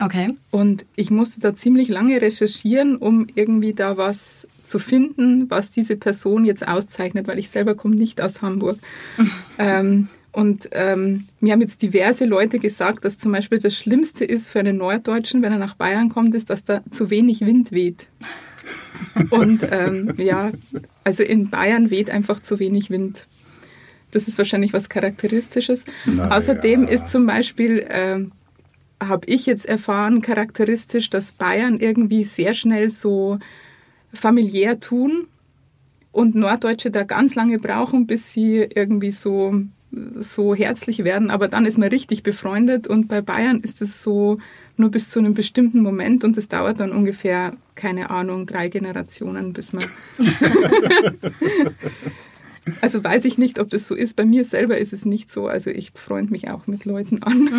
Okay. 0.00 0.36
Und 0.50 0.86
ich 0.94 1.10
musste 1.10 1.40
da 1.40 1.54
ziemlich 1.54 1.88
lange 1.88 2.20
recherchieren, 2.20 2.96
um 2.96 3.26
irgendwie 3.34 3.74
da 3.74 3.96
was 3.96 4.46
zu 4.62 4.78
finden, 4.78 5.50
was 5.50 5.70
diese 5.72 5.96
Person 5.96 6.44
jetzt 6.44 6.66
auszeichnet, 6.66 7.26
weil 7.26 7.38
ich 7.38 7.50
selber 7.50 7.74
komme 7.74 7.96
nicht 7.96 8.20
aus 8.20 8.40
Hamburg. 8.40 8.78
ähm, 9.58 10.08
und 10.30 10.68
ähm, 10.72 11.26
mir 11.40 11.52
haben 11.52 11.62
jetzt 11.62 11.82
diverse 11.82 12.26
Leute 12.26 12.60
gesagt, 12.60 13.04
dass 13.04 13.18
zum 13.18 13.32
Beispiel 13.32 13.58
das 13.58 13.74
Schlimmste 13.74 14.24
ist 14.24 14.48
für 14.48 14.60
einen 14.60 14.76
Norddeutschen, 14.76 15.42
wenn 15.42 15.52
er 15.52 15.58
nach 15.58 15.74
Bayern 15.74 16.10
kommt, 16.10 16.34
ist, 16.34 16.50
dass 16.50 16.62
da 16.62 16.80
zu 16.90 17.10
wenig 17.10 17.40
Wind 17.40 17.72
weht. 17.72 18.06
und 19.30 19.66
ähm, 19.72 20.14
ja, 20.16 20.52
also 21.02 21.24
in 21.24 21.50
Bayern 21.50 21.90
weht 21.90 22.10
einfach 22.10 22.40
zu 22.40 22.60
wenig 22.60 22.90
Wind. 22.90 23.26
Das 24.18 24.26
ist 24.26 24.36
wahrscheinlich 24.36 24.72
was 24.72 24.88
Charakteristisches. 24.88 25.84
Na, 26.04 26.36
Außerdem 26.36 26.82
ja. 26.82 26.88
ist 26.88 27.08
zum 27.08 27.24
Beispiel 27.24 27.86
äh, 27.88 28.24
habe 29.00 29.26
ich 29.26 29.46
jetzt 29.46 29.64
erfahren, 29.64 30.22
charakteristisch, 30.22 31.08
dass 31.08 31.30
Bayern 31.30 31.78
irgendwie 31.78 32.24
sehr 32.24 32.52
schnell 32.52 32.90
so 32.90 33.38
familiär 34.12 34.80
tun 34.80 35.28
und 36.10 36.34
Norddeutsche 36.34 36.90
da 36.90 37.04
ganz 37.04 37.36
lange 37.36 37.60
brauchen, 37.60 38.08
bis 38.08 38.32
sie 38.32 38.66
irgendwie 38.74 39.12
so, 39.12 39.54
so 40.18 40.52
herzlich 40.52 41.04
werden. 41.04 41.30
Aber 41.30 41.46
dann 41.46 41.64
ist 41.64 41.78
man 41.78 41.90
richtig 41.90 42.24
befreundet 42.24 42.88
und 42.88 43.06
bei 43.06 43.20
Bayern 43.20 43.60
ist 43.60 43.82
es 43.82 44.02
so 44.02 44.38
nur 44.76 44.90
bis 44.90 45.10
zu 45.10 45.20
einem 45.20 45.34
bestimmten 45.34 45.80
Moment 45.80 46.24
und 46.24 46.36
es 46.36 46.48
dauert 46.48 46.80
dann 46.80 46.90
ungefähr, 46.90 47.52
keine 47.76 48.10
Ahnung, 48.10 48.46
drei 48.46 48.66
Generationen, 48.66 49.52
bis 49.52 49.72
man 49.72 49.84
Also 52.80 53.02
weiß 53.02 53.24
ich 53.24 53.38
nicht, 53.38 53.58
ob 53.58 53.70
das 53.70 53.86
so 53.86 53.94
ist. 53.94 54.16
Bei 54.16 54.24
mir 54.24 54.44
selber 54.44 54.78
ist 54.78 54.92
es 54.92 55.04
nicht 55.04 55.30
so. 55.30 55.46
Also 55.46 55.70
ich 55.70 55.92
freue 55.94 56.24
mich 56.24 56.50
auch 56.50 56.66
mit 56.66 56.84
Leuten 56.84 57.22
an. 57.22 57.48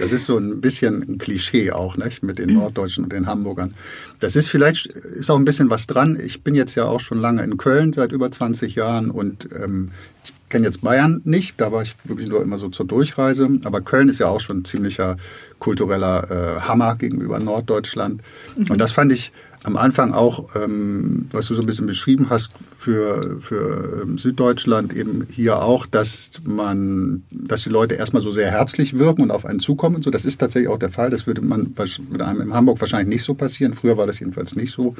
Das 0.00 0.10
ist 0.10 0.26
so 0.26 0.36
ein 0.36 0.60
bisschen 0.60 1.02
ein 1.08 1.18
Klischee 1.18 1.70
auch, 1.70 1.96
nicht? 1.96 2.24
mit 2.24 2.38
den 2.40 2.54
Norddeutschen 2.54 3.04
und 3.04 3.12
den 3.12 3.26
Hamburgern. 3.26 3.74
Das 4.18 4.34
ist 4.34 4.48
vielleicht, 4.48 4.86
ist 4.86 5.30
auch 5.30 5.38
ein 5.38 5.44
bisschen 5.44 5.70
was 5.70 5.86
dran. 5.86 6.18
Ich 6.20 6.42
bin 6.42 6.56
jetzt 6.56 6.74
ja 6.74 6.84
auch 6.84 6.98
schon 6.98 7.20
lange 7.20 7.44
in 7.44 7.56
Köln, 7.56 7.92
seit 7.92 8.10
über 8.10 8.30
20 8.30 8.74
Jahren 8.74 9.10
und 9.10 9.48
ähm, 9.54 9.92
ich 10.24 10.32
kenne 10.48 10.66
jetzt 10.66 10.82
Bayern 10.82 11.20
nicht, 11.24 11.60
da 11.60 11.72
war 11.72 11.82
ich 11.82 11.94
wirklich 12.04 12.28
nur 12.28 12.42
immer 12.42 12.58
so 12.58 12.68
zur 12.68 12.86
Durchreise. 12.86 13.48
Aber 13.64 13.80
Köln 13.80 14.08
ist 14.08 14.18
ja 14.18 14.26
auch 14.26 14.40
schon 14.40 14.58
ein 14.58 14.64
ziemlicher 14.64 15.16
kultureller 15.58 16.30
äh, 16.30 16.60
Hammer 16.62 16.96
gegenüber 16.96 17.38
Norddeutschland. 17.38 18.20
Mhm. 18.56 18.70
Und 18.70 18.80
das 18.80 18.92
fand 18.92 19.12
ich 19.12 19.32
am 19.64 19.76
Anfang 19.78 20.12
auch, 20.12 20.54
ähm, 20.56 21.26
was 21.32 21.46
du 21.46 21.54
so 21.54 21.62
ein 21.62 21.66
bisschen 21.66 21.86
beschrieben 21.86 22.26
hast 22.28 22.50
für, 22.78 23.38
für 23.40 24.02
ähm, 24.02 24.18
Süddeutschland, 24.18 24.94
eben 24.94 25.26
hier 25.30 25.62
auch, 25.62 25.86
dass 25.86 26.30
man, 26.44 27.24
dass 27.30 27.62
die 27.62 27.70
Leute 27.70 27.94
erstmal 27.94 28.22
so 28.22 28.30
sehr 28.30 28.50
herzlich 28.50 28.98
wirken 28.98 29.22
und 29.22 29.30
auf 29.30 29.46
einen 29.46 29.60
zukommen 29.60 29.96
und 29.96 30.04
so. 30.04 30.10
Das 30.10 30.26
ist 30.26 30.38
tatsächlich 30.38 30.68
auch 30.68 30.78
der 30.78 30.90
Fall. 30.90 31.08
Das 31.08 31.26
würde 31.26 31.40
man 31.40 31.74
würde 31.76 32.26
einem 32.26 32.42
in 32.42 32.54
Hamburg 32.54 32.78
wahrscheinlich 32.80 33.16
nicht 33.16 33.24
so 33.24 33.32
passieren. 33.32 33.72
Früher 33.72 33.96
war 33.96 34.06
das 34.06 34.20
jedenfalls 34.20 34.54
nicht 34.54 34.70
so. 34.70 34.94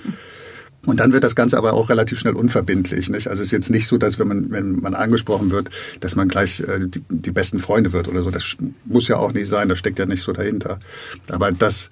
Und 0.87 1.01
dann 1.01 1.13
wird 1.13 1.25
das 1.25 1.35
Ganze 1.35 1.59
aber 1.59 1.75
auch 1.75 1.91
relativ 1.91 2.19
schnell 2.19 2.35
unverbindlich. 2.35 3.11
Nicht? 3.11 3.29
Also 3.29 3.43
es 3.43 3.49
ist 3.49 3.53
jetzt 3.53 3.71
nicht 3.71 3.87
so, 3.87 3.99
dass 3.99 4.19
wenn 4.19 4.29
man, 4.29 4.51
wenn 4.51 4.81
man 4.81 4.95
angesprochen 4.95 5.51
wird, 5.51 5.69
dass 6.01 6.17
man 6.17 6.29
gleich 6.29 6.61
äh, 6.61 6.87
die, 6.87 7.03
die 7.09 7.33
besten 7.33 7.59
Freunde 7.59 7.93
wird 7.93 8.09
oder 8.09 8.23
so. 8.23 8.31
Das 8.31 8.57
muss 8.87 9.09
ja 9.09 9.17
auch 9.17 9.33
nicht 9.33 9.49
sein, 9.49 9.69
das 9.69 9.79
steckt 9.79 9.99
ja 9.99 10.07
nicht 10.07 10.23
so 10.23 10.33
dahinter. 10.33 10.79
Aber 11.29 11.53
das 11.53 11.91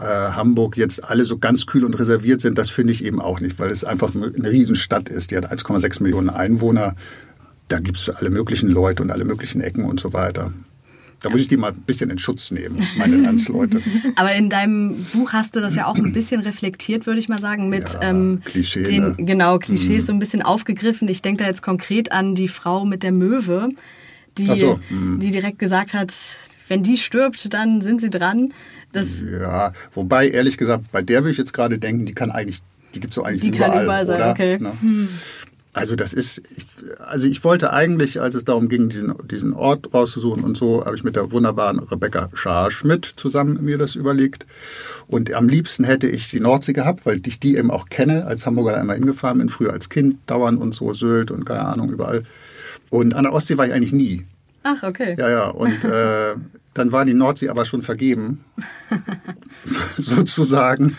äh, 0.00 0.32
Hamburg 0.32 0.76
jetzt 0.76 1.04
alle 1.04 1.24
so 1.24 1.38
ganz 1.38 1.66
kühl 1.66 1.84
und 1.84 1.98
reserviert 1.98 2.40
sind, 2.40 2.58
das 2.58 2.70
finde 2.70 2.92
ich 2.92 3.04
eben 3.04 3.20
auch 3.20 3.40
nicht, 3.40 3.58
weil 3.58 3.70
es 3.70 3.84
einfach 3.84 4.14
eine 4.14 4.50
Riesenstadt 4.50 5.08
ist. 5.08 5.30
Die 5.30 5.36
hat 5.36 5.50
1,6 5.52 6.02
Millionen 6.02 6.30
Einwohner. 6.30 6.94
Da 7.68 7.78
gibt 7.78 7.98
es 7.98 8.10
alle 8.10 8.30
möglichen 8.30 8.68
Leute 8.68 9.02
und 9.02 9.10
alle 9.10 9.24
möglichen 9.24 9.60
Ecken 9.60 9.84
und 9.84 10.00
so 10.00 10.12
weiter. 10.12 10.52
Da 11.20 11.28
muss 11.28 11.40
ich 11.42 11.48
die 11.48 11.58
mal 11.58 11.72
ein 11.72 11.82
bisschen 11.82 12.08
in 12.08 12.18
Schutz 12.18 12.50
nehmen, 12.50 12.82
meine 12.96 13.16
Landsleute. 13.22 13.82
Aber 14.16 14.34
in 14.34 14.48
deinem 14.48 15.04
Buch 15.12 15.34
hast 15.34 15.54
du 15.54 15.60
das 15.60 15.74
ja 15.74 15.86
auch 15.86 15.96
ein 15.96 16.14
bisschen 16.14 16.40
reflektiert, 16.40 17.06
würde 17.06 17.20
ich 17.20 17.28
mal 17.28 17.40
sagen, 17.40 17.68
mit 17.68 17.92
ja, 17.92 18.02
ähm, 18.02 18.40
Klischee, 18.44 18.84
den 18.84 19.02
ne? 19.02 19.14
genau 19.18 19.58
Klischees 19.58 20.04
mhm. 20.04 20.06
so 20.06 20.12
ein 20.14 20.18
bisschen 20.18 20.42
aufgegriffen. 20.42 21.08
Ich 21.08 21.20
denke 21.20 21.42
da 21.42 21.48
jetzt 21.48 21.62
konkret 21.62 22.10
an 22.10 22.34
die 22.34 22.48
Frau 22.48 22.86
mit 22.86 23.02
der 23.02 23.12
Möwe, 23.12 23.68
die, 24.38 24.46
so, 24.46 24.80
mhm. 24.88 25.20
die 25.20 25.30
direkt 25.30 25.58
gesagt 25.58 25.92
hat, 25.92 26.14
wenn 26.70 26.82
die 26.82 26.96
stirbt, 26.96 27.52
dann 27.52 27.82
sind 27.82 28.00
sie 28.00 28.10
dran. 28.10 28.52
Das 28.92 29.08
ja, 29.20 29.72
wobei 29.92 30.28
ehrlich 30.28 30.56
gesagt, 30.56 30.90
bei 30.92 31.02
der 31.02 31.22
würde 31.22 31.32
ich 31.32 31.38
jetzt 31.38 31.52
gerade 31.52 31.78
denken, 31.78 32.06
die 32.06 32.14
kann 32.14 32.30
eigentlich, 32.30 32.62
die 32.94 33.00
gibt 33.00 33.12
es 33.12 33.16
so 33.16 33.24
eigentlich 33.24 33.42
die 33.42 33.48
überall, 33.48 33.70
kann 33.70 33.82
überall 33.84 34.06
sein, 34.06 34.20
oder? 34.20 34.30
okay. 34.30 34.58
Ne? 34.58 34.72
Hm. 34.80 35.08
Also 35.72 35.94
das 35.94 36.12
ist, 36.12 36.42
also 36.98 37.28
ich 37.28 37.44
wollte 37.44 37.72
eigentlich, 37.72 38.20
als 38.20 38.34
es 38.34 38.44
darum 38.44 38.68
ging, 38.68 38.88
diesen, 38.88 39.14
diesen 39.28 39.52
Ort 39.52 39.94
rauszusuchen 39.94 40.42
und 40.42 40.56
so, 40.56 40.84
habe 40.84 40.96
ich 40.96 41.04
mit 41.04 41.14
der 41.14 41.30
wunderbaren 41.30 41.78
Rebecca 41.78 42.28
Scharschmidt 42.34 43.04
zusammen 43.04 43.64
mir 43.64 43.78
das 43.78 43.94
überlegt. 43.94 44.46
Und 45.06 45.32
am 45.32 45.48
liebsten 45.48 45.84
hätte 45.84 46.08
ich 46.08 46.28
die 46.28 46.40
Nordsee 46.40 46.72
gehabt, 46.72 47.06
weil 47.06 47.20
ich 47.24 47.38
die 47.38 47.56
eben 47.56 47.70
auch 47.70 47.88
kenne, 47.88 48.26
als 48.26 48.46
Hamburger 48.46 48.72
da 48.72 48.80
einmal 48.80 48.96
hingefahren 48.96 49.38
bin, 49.38 49.48
früher 49.48 49.72
als 49.72 49.88
Kind, 49.88 50.16
dauernd 50.26 50.60
und 50.60 50.74
so, 50.74 50.92
Sylt 50.92 51.30
und 51.30 51.46
keine 51.46 51.62
Ahnung, 51.62 51.90
überall. 51.90 52.24
Und 52.88 53.14
an 53.14 53.22
der 53.22 53.32
Ostsee 53.32 53.56
war 53.56 53.66
ich 53.66 53.72
eigentlich 53.72 53.92
nie. 53.92 54.24
Ach, 54.64 54.82
okay. 54.82 55.14
Ja, 55.16 55.30
ja. 55.30 55.48
Und 55.48 55.84
äh, 55.84 56.34
dann 56.74 56.92
war 56.92 57.04
die 57.04 57.14
Nordsee 57.14 57.48
aber 57.48 57.64
schon 57.64 57.82
vergeben, 57.82 58.44
sozusagen. 59.64 60.96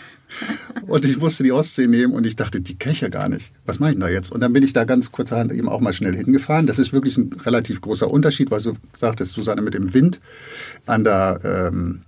Und 0.86 1.04
ich 1.04 1.18
musste 1.18 1.42
die 1.42 1.52
Ostsee 1.52 1.86
nehmen 1.86 2.14
und 2.14 2.26
ich 2.26 2.36
dachte, 2.36 2.60
die 2.60 2.76
ja 3.00 3.08
gar 3.08 3.28
nicht. 3.28 3.52
Was 3.66 3.78
mache 3.78 3.90
ich 3.90 3.96
denn 3.96 4.00
da 4.00 4.08
jetzt? 4.08 4.32
Und 4.32 4.40
dann 4.40 4.52
bin 4.52 4.62
ich 4.62 4.72
da 4.72 4.84
ganz 4.84 5.12
kurzerhand 5.12 5.52
eben 5.52 5.68
auch 5.68 5.80
mal 5.80 5.92
schnell 5.92 6.16
hingefahren. 6.16 6.66
Das 6.66 6.78
ist 6.78 6.92
wirklich 6.92 7.16
ein 7.18 7.32
relativ 7.44 7.80
großer 7.80 8.10
Unterschied, 8.10 8.50
weil 8.50 8.60
du 8.62 8.74
sagtest, 8.92 9.32
Susanne, 9.32 9.62
mit 9.62 9.74
dem 9.74 9.94
Wind 9.94 10.20
an 10.86 11.04
der 11.04 11.40
ähm, 11.44 12.00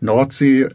Nordsee, 0.00 0.62
äh, 0.62 0.70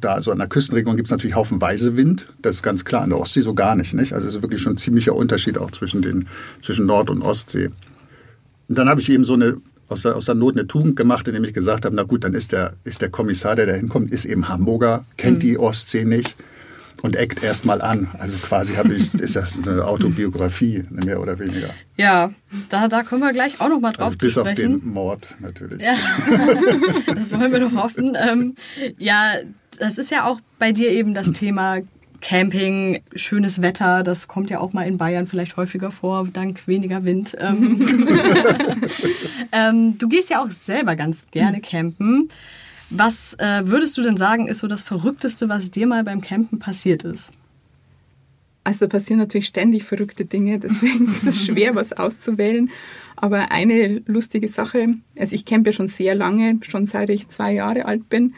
da 0.00 0.22
so 0.22 0.30
an 0.30 0.38
der 0.38 0.46
Küstenregion 0.46 0.96
gibt 0.96 1.08
es 1.08 1.10
natürlich 1.10 1.34
haufenweise 1.34 1.96
Wind. 1.96 2.26
Das 2.42 2.56
ist 2.56 2.62
ganz 2.62 2.84
klar. 2.84 3.02
An 3.02 3.10
der 3.10 3.18
Ostsee 3.18 3.42
so 3.42 3.54
gar 3.54 3.74
nicht. 3.74 3.94
nicht? 3.94 4.12
Also 4.12 4.28
es 4.28 4.36
ist 4.36 4.42
wirklich 4.42 4.62
schon 4.62 4.74
ein 4.74 4.78
ziemlicher 4.78 5.14
Unterschied 5.14 5.58
auch 5.58 5.70
zwischen, 5.70 6.02
den, 6.02 6.28
zwischen 6.62 6.86
Nord- 6.86 7.10
und 7.10 7.22
Ostsee. 7.22 7.70
Und 8.68 8.78
dann 8.78 8.88
habe 8.88 9.00
ich 9.00 9.10
eben 9.10 9.24
so 9.24 9.34
eine 9.34 9.56
aus 9.90 10.02
der, 10.02 10.16
aus 10.16 10.26
der 10.26 10.34
Not 10.34 10.56
eine 10.56 10.66
Tugend 10.66 10.96
gemacht, 10.96 11.26
indem 11.28 11.44
ich 11.44 11.52
gesagt 11.52 11.84
habe, 11.84 11.94
na 11.94 12.04
gut, 12.04 12.24
dann 12.24 12.34
ist 12.34 12.52
der, 12.52 12.74
ist 12.84 13.02
der 13.02 13.10
Kommissar, 13.10 13.56
der 13.56 13.66
da 13.66 13.72
hinkommt, 13.72 14.12
ist 14.12 14.24
eben 14.24 14.48
Hamburger, 14.48 15.04
kennt 15.16 15.38
mhm. 15.38 15.40
die 15.40 15.58
Ostsee 15.58 16.04
nicht 16.04 16.36
und 17.02 17.16
eckt 17.16 17.42
erstmal 17.42 17.82
an. 17.82 18.08
Also 18.18 18.38
quasi 18.38 18.74
habe 18.74 18.94
ich, 18.94 19.12
ist 19.14 19.36
das 19.36 19.66
eine 19.66 19.84
Autobiografie, 19.84 20.84
mehr 20.90 21.20
oder 21.20 21.38
weniger. 21.38 21.70
Ja, 21.96 22.32
da, 22.68 22.88
da 22.88 23.02
kommen 23.02 23.22
wir 23.22 23.32
gleich 23.32 23.60
auch 23.60 23.68
noch 23.68 23.80
mal 23.80 23.92
drauf 23.92 24.06
also 24.06 24.18
bis 24.18 24.34
zu 24.34 24.40
sprechen. 24.40 24.74
auf 24.74 24.80
den 24.80 24.92
Mord 24.92 25.34
natürlich. 25.40 25.82
Ja, 25.82 25.94
das 27.14 27.32
wollen 27.32 27.52
wir 27.52 27.60
doch 27.60 27.72
hoffen. 27.72 28.16
Ähm, 28.20 28.54
ja, 28.98 29.34
das 29.78 29.98
ist 29.98 30.10
ja 30.10 30.24
auch 30.24 30.40
bei 30.58 30.72
dir 30.72 30.90
eben 30.90 31.14
das 31.14 31.32
Thema 31.32 31.78
Camping, 32.20 33.00
schönes 33.14 33.62
Wetter, 33.62 34.02
das 34.02 34.28
kommt 34.28 34.50
ja 34.50 34.60
auch 34.60 34.72
mal 34.72 34.86
in 34.86 34.98
Bayern 34.98 35.26
vielleicht 35.26 35.56
häufiger 35.56 35.90
vor, 35.90 36.28
dank 36.32 36.66
weniger 36.66 37.04
Wind. 37.04 37.36
Ähm, 37.40 37.86
ähm, 39.52 39.98
du 39.98 40.08
gehst 40.08 40.30
ja 40.30 40.42
auch 40.42 40.50
selber 40.50 40.96
ganz 40.96 41.28
gerne 41.30 41.60
campen. 41.60 42.28
Was 42.90 43.34
äh, 43.34 43.62
würdest 43.66 43.96
du 43.96 44.02
denn 44.02 44.16
sagen, 44.16 44.48
ist 44.48 44.58
so 44.58 44.66
das 44.66 44.82
Verrückteste, 44.82 45.48
was 45.48 45.70
dir 45.70 45.86
mal 45.86 46.04
beim 46.04 46.20
Campen 46.20 46.58
passiert 46.58 47.04
ist? 47.04 47.32
Also 48.64 48.86
da 48.86 48.88
passieren 48.88 49.20
natürlich 49.20 49.46
ständig 49.46 49.84
verrückte 49.84 50.24
Dinge, 50.24 50.58
deswegen 50.58 51.10
ist 51.12 51.26
es 51.26 51.44
schwer, 51.44 51.74
was 51.74 51.92
auszuwählen. 51.92 52.70
Aber 53.16 53.50
eine 53.50 54.02
lustige 54.06 54.48
Sache, 54.48 54.94
also 55.18 55.34
ich 55.34 55.44
campe 55.44 55.70
ja 55.70 55.72
schon 55.74 55.88
sehr 55.88 56.14
lange, 56.14 56.58
schon 56.62 56.86
seit 56.86 57.10
ich 57.10 57.28
zwei 57.28 57.52
Jahre 57.52 57.84
alt 57.84 58.08
bin. 58.08 58.34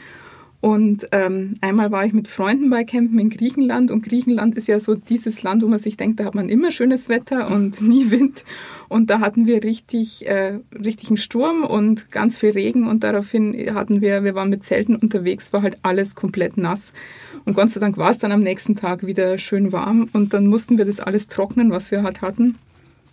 Und 0.63 1.09
ähm, 1.11 1.55
einmal 1.59 1.91
war 1.91 2.05
ich 2.05 2.13
mit 2.13 2.29
Freunden 2.29 2.69
bei 2.69 2.85
Campen 2.85 3.19
in 3.19 3.29
Griechenland 3.29 3.91
und 3.91 4.01
Griechenland 4.01 4.57
ist 4.57 4.69
ja 4.69 4.79
so 4.79 4.95
dieses 4.95 5.43
Land, 5.43 5.61
wo 5.61 5.67
man 5.67 5.77
sich 5.77 5.97
denkt, 5.97 6.21
da 6.21 6.23
hat 6.23 6.35
man 6.35 6.47
immer 6.47 6.71
schönes 6.71 7.09
Wetter 7.09 7.51
und 7.51 7.81
nie 7.81 8.11
Wind. 8.11 8.45
Und 8.87 9.09
da 9.09 9.19
hatten 9.19 9.45
wir 9.45 9.61
richtig, 9.61 10.25
äh, 10.25 10.59
richtigen 10.73 11.17
Sturm 11.17 11.65
und 11.65 12.11
ganz 12.11 12.37
viel 12.37 12.51
Regen 12.51 12.87
und 12.87 13.03
daraufhin 13.03 13.75
hatten 13.75 13.99
wir, 13.99 14.23
wir 14.23 14.35
waren 14.35 14.49
mit 14.49 14.63
Zelten 14.63 14.95
unterwegs, 14.95 15.51
war 15.51 15.63
halt 15.63 15.79
alles 15.83 16.15
komplett 16.15 16.55
nass. 16.55 16.93
Und 17.43 17.55
Gott 17.55 17.69
sei 17.69 17.81
Dank 17.81 17.97
war 17.97 18.11
es 18.11 18.19
dann 18.19 18.31
am 18.31 18.41
nächsten 18.41 18.77
Tag 18.77 19.05
wieder 19.05 19.37
schön 19.39 19.73
warm 19.73 20.07
und 20.13 20.33
dann 20.33 20.47
mussten 20.47 20.77
wir 20.77 20.85
das 20.85 21.01
alles 21.01 21.27
trocknen, 21.27 21.71
was 21.71 21.91
wir 21.91 22.03
halt 22.03 22.21
hatten. 22.21 22.55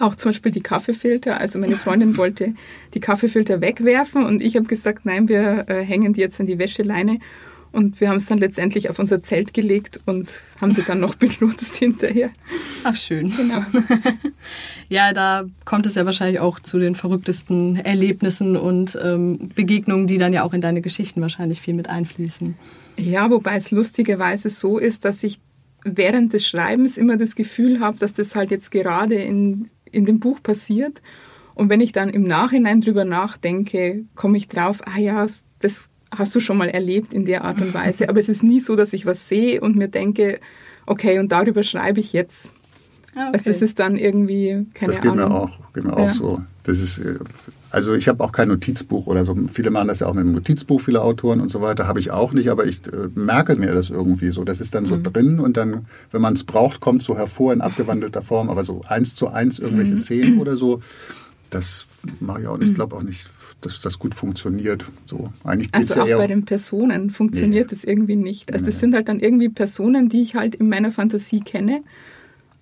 Auch 0.00 0.14
zum 0.14 0.30
Beispiel 0.30 0.50
die 0.50 0.62
Kaffeefilter. 0.62 1.38
Also 1.38 1.58
meine 1.58 1.76
Freundin 1.76 2.16
wollte 2.16 2.54
die 2.94 3.00
Kaffeefilter 3.00 3.60
wegwerfen 3.60 4.24
und 4.24 4.42
ich 4.42 4.56
habe 4.56 4.66
gesagt, 4.66 5.04
nein, 5.04 5.28
wir 5.28 5.66
äh, 5.68 5.84
hängen 5.84 6.14
die 6.14 6.22
jetzt 6.22 6.40
an 6.40 6.46
die 6.46 6.58
Wäscheleine. 6.58 7.20
Und 7.72 8.00
wir 8.00 8.08
haben 8.08 8.16
es 8.16 8.26
dann 8.26 8.38
letztendlich 8.38 8.90
auf 8.90 8.98
unser 8.98 9.22
Zelt 9.22 9.54
gelegt 9.54 10.00
und 10.06 10.40
haben 10.60 10.72
sie 10.72 10.82
dann 10.82 10.98
noch 10.98 11.14
benutzt 11.16 11.76
hinterher. 11.76 12.30
Ach 12.82 12.96
schön. 12.96 13.32
Genau. 13.36 13.62
ja, 14.88 15.12
da 15.12 15.44
kommt 15.64 15.86
es 15.86 15.94
ja 15.94 16.04
wahrscheinlich 16.04 16.40
auch 16.40 16.58
zu 16.58 16.78
den 16.78 16.94
verrücktesten 16.94 17.76
Erlebnissen 17.76 18.56
und 18.56 18.98
ähm, 19.00 19.50
Begegnungen, 19.54 20.06
die 20.06 20.18
dann 20.18 20.32
ja 20.32 20.42
auch 20.42 20.54
in 20.54 20.60
deine 20.60 20.80
Geschichten 20.80 21.20
wahrscheinlich 21.20 21.60
viel 21.60 21.74
mit 21.74 21.88
einfließen. 21.88 22.56
Ja, 22.96 23.30
wobei 23.30 23.56
es 23.56 23.70
lustigerweise 23.70 24.48
so 24.48 24.78
ist, 24.78 25.04
dass 25.04 25.22
ich 25.22 25.38
während 25.84 26.32
des 26.32 26.46
Schreibens 26.46 26.98
immer 26.98 27.16
das 27.16 27.34
Gefühl 27.34 27.80
habe, 27.80 27.98
dass 27.98 28.14
das 28.14 28.34
halt 28.34 28.50
jetzt 28.50 28.70
gerade 28.70 29.14
in 29.14 29.70
in 29.92 30.06
dem 30.06 30.20
Buch 30.20 30.42
passiert. 30.42 31.02
Und 31.54 31.68
wenn 31.68 31.80
ich 31.80 31.92
dann 31.92 32.10
im 32.10 32.22
Nachhinein 32.22 32.80
drüber 32.80 33.04
nachdenke, 33.04 34.04
komme 34.14 34.38
ich 34.38 34.48
drauf, 34.48 34.80
ah 34.86 34.98
ja, 34.98 35.26
das 35.58 35.90
hast 36.10 36.34
du 36.34 36.40
schon 36.40 36.56
mal 36.56 36.68
erlebt 36.68 37.12
in 37.12 37.24
der 37.24 37.44
Art 37.44 37.60
und 37.60 37.74
Weise. 37.74 38.08
Aber 38.08 38.18
es 38.18 38.28
ist 38.28 38.42
nie 38.42 38.60
so, 38.60 38.76
dass 38.76 38.92
ich 38.92 39.06
was 39.06 39.28
sehe 39.28 39.60
und 39.60 39.76
mir 39.76 39.88
denke, 39.88 40.40
okay, 40.86 41.18
und 41.18 41.30
darüber 41.30 41.62
schreibe 41.62 42.00
ich 42.00 42.12
jetzt. 42.12 42.52
Ah, 43.14 43.28
okay. 43.28 43.30
Also 43.32 43.50
das 43.50 43.62
ist 43.62 43.78
dann 43.78 43.96
irgendwie, 43.96 44.66
keine 44.74 44.92
das 44.92 45.00
geht 45.00 45.10
Ahnung. 45.10 45.28
Mir 45.28 45.34
auch, 45.34 45.72
geht 45.72 45.84
mir 45.84 45.90
ja. 45.90 45.96
auch 45.96 46.10
so. 46.10 46.40
Das 46.64 46.78
ist, 46.78 46.98
äh, 46.98 47.16
also 47.70 47.94
ich 47.94 48.08
habe 48.08 48.22
auch 48.22 48.32
kein 48.32 48.48
Notizbuch 48.48 49.06
oder 49.06 49.24
so. 49.24 49.34
Viele 49.52 49.70
machen 49.70 49.88
das 49.88 50.00
ja 50.00 50.06
auch 50.06 50.14
mit 50.14 50.24
dem 50.24 50.32
Notizbuch, 50.32 50.80
viele 50.80 51.02
Autoren 51.02 51.40
und 51.40 51.48
so 51.48 51.62
weiter. 51.62 51.86
Habe 51.86 52.00
ich 52.00 52.10
auch 52.10 52.32
nicht, 52.32 52.48
aber 52.48 52.66
ich 52.66 52.86
äh, 52.86 53.08
merke 53.14 53.56
mir 53.56 53.74
das 53.74 53.90
irgendwie 53.90 54.30
so. 54.30 54.44
Das 54.44 54.60
ist 54.60 54.74
dann 54.74 54.86
so 54.86 54.96
mhm. 54.96 55.02
drin 55.04 55.40
und 55.40 55.56
dann, 55.56 55.86
wenn 56.10 56.20
man 56.20 56.34
es 56.34 56.44
braucht, 56.44 56.80
kommt 56.80 57.02
so 57.02 57.16
hervor 57.16 57.52
in 57.52 57.60
abgewandelter 57.60 58.22
Form. 58.22 58.50
Aber 58.50 58.64
so 58.64 58.82
eins 58.86 59.14
zu 59.14 59.28
eins 59.28 59.58
irgendwelche 59.58 59.92
mhm. 59.92 59.98
Szenen 59.98 60.38
oder 60.40 60.56
so, 60.56 60.82
das 61.48 61.86
mache 62.20 62.42
ich 62.42 62.46
auch 62.46 62.58
nicht. 62.58 62.70
Ich 62.70 62.74
glaube 62.74 62.96
auch 62.96 63.02
nicht, 63.02 63.28
dass 63.62 63.80
das 63.80 63.98
gut 63.98 64.14
funktioniert. 64.14 64.84
So, 65.06 65.32
eigentlich 65.44 65.72
also 65.72 66.02
auch 66.02 66.06
ja 66.06 66.18
bei 66.18 66.26
den 66.26 66.44
Personen 66.44 67.10
funktioniert 67.10 67.70
nee. 67.70 67.76
das 67.76 67.84
irgendwie 67.84 68.16
nicht. 68.16 68.52
Also 68.52 68.64
nee. 68.64 68.70
das 68.70 68.80
sind 68.80 68.94
halt 68.94 69.08
dann 69.08 69.20
irgendwie 69.20 69.48
Personen, 69.48 70.08
die 70.08 70.22
ich 70.22 70.34
halt 70.34 70.54
in 70.54 70.68
meiner 70.68 70.92
Fantasie 70.92 71.40
kenne, 71.40 71.82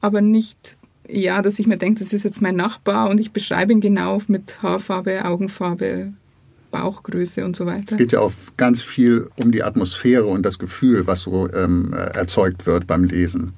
aber 0.00 0.20
nicht 0.20 0.76
ja, 1.08 1.42
dass 1.42 1.58
ich 1.58 1.66
mir 1.66 1.76
denke, 1.78 2.00
das 2.00 2.12
ist 2.12 2.22
jetzt 2.22 2.42
mein 2.42 2.56
Nachbar 2.56 3.10
und 3.10 3.18
ich 3.20 3.32
beschreibe 3.32 3.72
ihn 3.72 3.80
genau 3.80 4.20
mit 4.28 4.62
Haarfarbe, 4.62 5.24
Augenfarbe, 5.24 6.12
Bauchgröße 6.70 7.44
und 7.44 7.56
so 7.56 7.66
weiter. 7.66 7.92
Es 7.92 7.96
geht 7.96 8.12
ja 8.12 8.20
auch 8.20 8.32
ganz 8.56 8.82
viel 8.82 9.28
um 9.36 9.52
die 9.52 9.62
Atmosphäre 9.62 10.26
und 10.26 10.44
das 10.44 10.58
Gefühl, 10.58 11.06
was 11.06 11.22
so 11.22 11.50
ähm, 11.52 11.92
erzeugt 11.92 12.66
wird 12.66 12.86
beim 12.86 13.04
Lesen. 13.04 13.54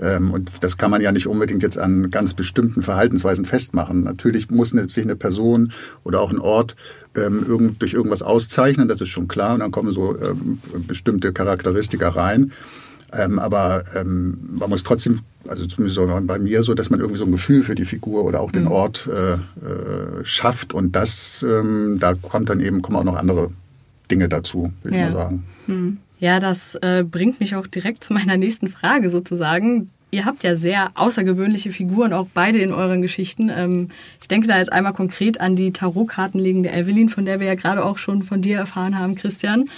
Ähm, 0.00 0.30
und 0.30 0.50
das 0.60 0.78
kann 0.78 0.90
man 0.90 1.00
ja 1.00 1.12
nicht 1.12 1.26
unbedingt 1.26 1.62
jetzt 1.62 1.78
an 1.78 2.10
ganz 2.10 2.34
bestimmten 2.34 2.82
Verhaltensweisen 2.82 3.44
festmachen. 3.44 4.02
Natürlich 4.04 4.50
muss 4.50 4.70
sich 4.70 5.04
eine 5.04 5.16
Person 5.16 5.72
oder 6.04 6.20
auch 6.20 6.30
ein 6.30 6.38
Ort 6.38 6.76
ähm, 7.16 7.44
irgend, 7.46 7.82
durch 7.82 7.94
irgendwas 7.94 8.22
auszeichnen, 8.22 8.88
das 8.88 9.00
ist 9.00 9.08
schon 9.08 9.28
klar. 9.28 9.54
Und 9.54 9.60
dann 9.60 9.70
kommen 9.70 9.92
so 9.92 10.18
ähm, 10.18 10.58
bestimmte 10.86 11.32
Charakteristika 11.32 12.08
rein. 12.08 12.52
Ähm, 13.12 13.38
aber 13.38 13.84
ähm, 13.94 14.38
man 14.58 14.70
muss 14.70 14.84
trotzdem, 14.84 15.20
also 15.46 15.66
zumindest 15.66 16.00
bei 16.26 16.38
mir 16.38 16.62
so, 16.62 16.74
dass 16.74 16.90
man 16.90 17.00
irgendwie 17.00 17.18
so 17.18 17.24
ein 17.24 17.32
Gefühl 17.32 17.62
für 17.64 17.74
die 17.74 17.84
Figur 17.84 18.24
oder 18.24 18.40
auch 18.40 18.52
den 18.52 18.64
mhm. 18.64 18.72
Ort 18.72 19.08
äh, 19.08 19.34
äh, 19.34 20.24
schafft. 20.24 20.72
Und 20.72 20.96
das, 20.96 21.44
ähm, 21.48 21.98
da 22.00 22.14
kommt 22.14 22.48
dann 22.48 22.60
eben, 22.60 22.82
kommen 22.82 22.96
auch 22.96 23.04
noch 23.04 23.16
andere 23.16 23.50
Dinge 24.10 24.28
dazu, 24.28 24.72
würde 24.82 24.96
ja. 24.96 25.08
ich 25.08 25.12
mal 25.12 25.18
sagen. 25.18 25.44
Mhm. 25.66 25.98
Ja, 26.20 26.38
das 26.38 26.76
äh, 26.76 27.02
bringt 27.02 27.40
mich 27.40 27.56
auch 27.56 27.66
direkt 27.66 28.04
zu 28.04 28.12
meiner 28.12 28.36
nächsten 28.36 28.68
Frage 28.68 29.10
sozusagen. 29.10 29.90
Ihr 30.12 30.26
habt 30.26 30.44
ja 30.44 30.54
sehr 30.54 30.90
außergewöhnliche 30.94 31.72
Figuren, 31.72 32.12
auch 32.12 32.28
beide 32.32 32.58
in 32.58 32.70
euren 32.70 33.02
Geschichten. 33.02 33.48
Ähm, 33.48 33.88
ich 34.20 34.28
denke 34.28 34.46
da 34.46 34.58
jetzt 34.58 34.72
einmal 34.72 34.92
konkret 34.92 35.40
an 35.40 35.56
die 35.56 35.72
Tarotkartenlegende 35.72 36.70
Evelyn, 36.70 37.08
von 37.08 37.24
der 37.24 37.40
wir 37.40 37.46
ja 37.46 37.54
gerade 37.54 37.84
auch 37.84 37.98
schon 37.98 38.22
von 38.22 38.42
dir 38.42 38.58
erfahren 38.58 38.98
haben, 38.98 39.14
Christian. 39.14 39.70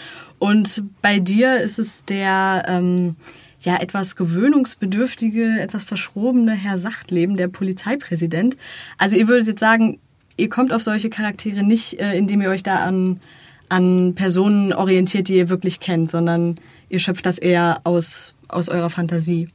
Und 0.45 0.83
bei 1.01 1.21
dir 1.21 1.63
ist 1.63 1.79
es 1.79 2.05
der 2.05 2.67
ähm, 2.69 3.17
ja 3.61 3.81
etwas 3.81 4.15
gewöhnungsbedürftige, 4.15 5.59
etwas 5.59 5.85
verschrobene 5.85 6.53
Herr 6.53 6.79
Sachtleben, 6.79 7.39
der 7.39 7.49
Polizeipräsident. 7.49 8.59
Also 8.99 9.17
ihr 9.17 9.27
würdet 9.27 9.47
jetzt 9.47 9.61
sagen, 9.61 10.01
ihr 10.37 10.51
kommt 10.51 10.75
auf 10.75 10.83
solche 10.83 11.09
Charaktere 11.09 11.63
nicht, 11.63 11.99
äh, 11.99 12.15
indem 12.19 12.43
ihr 12.43 12.51
euch 12.51 12.63
da 12.63 12.85
an, 12.85 13.21
an 13.71 14.15
Personen 14.17 14.75
orientiert, 14.75 15.29
die 15.29 15.37
ihr 15.37 15.49
wirklich 15.49 15.81
kennt, 15.81 16.11
sondern 16.11 16.57
ihr 16.91 16.99
schöpft 16.99 17.25
das 17.25 17.39
eher 17.39 17.81
aus, 17.85 18.35
aus 18.47 18.69
eurer 18.69 18.91
Fantasie. 18.91 19.49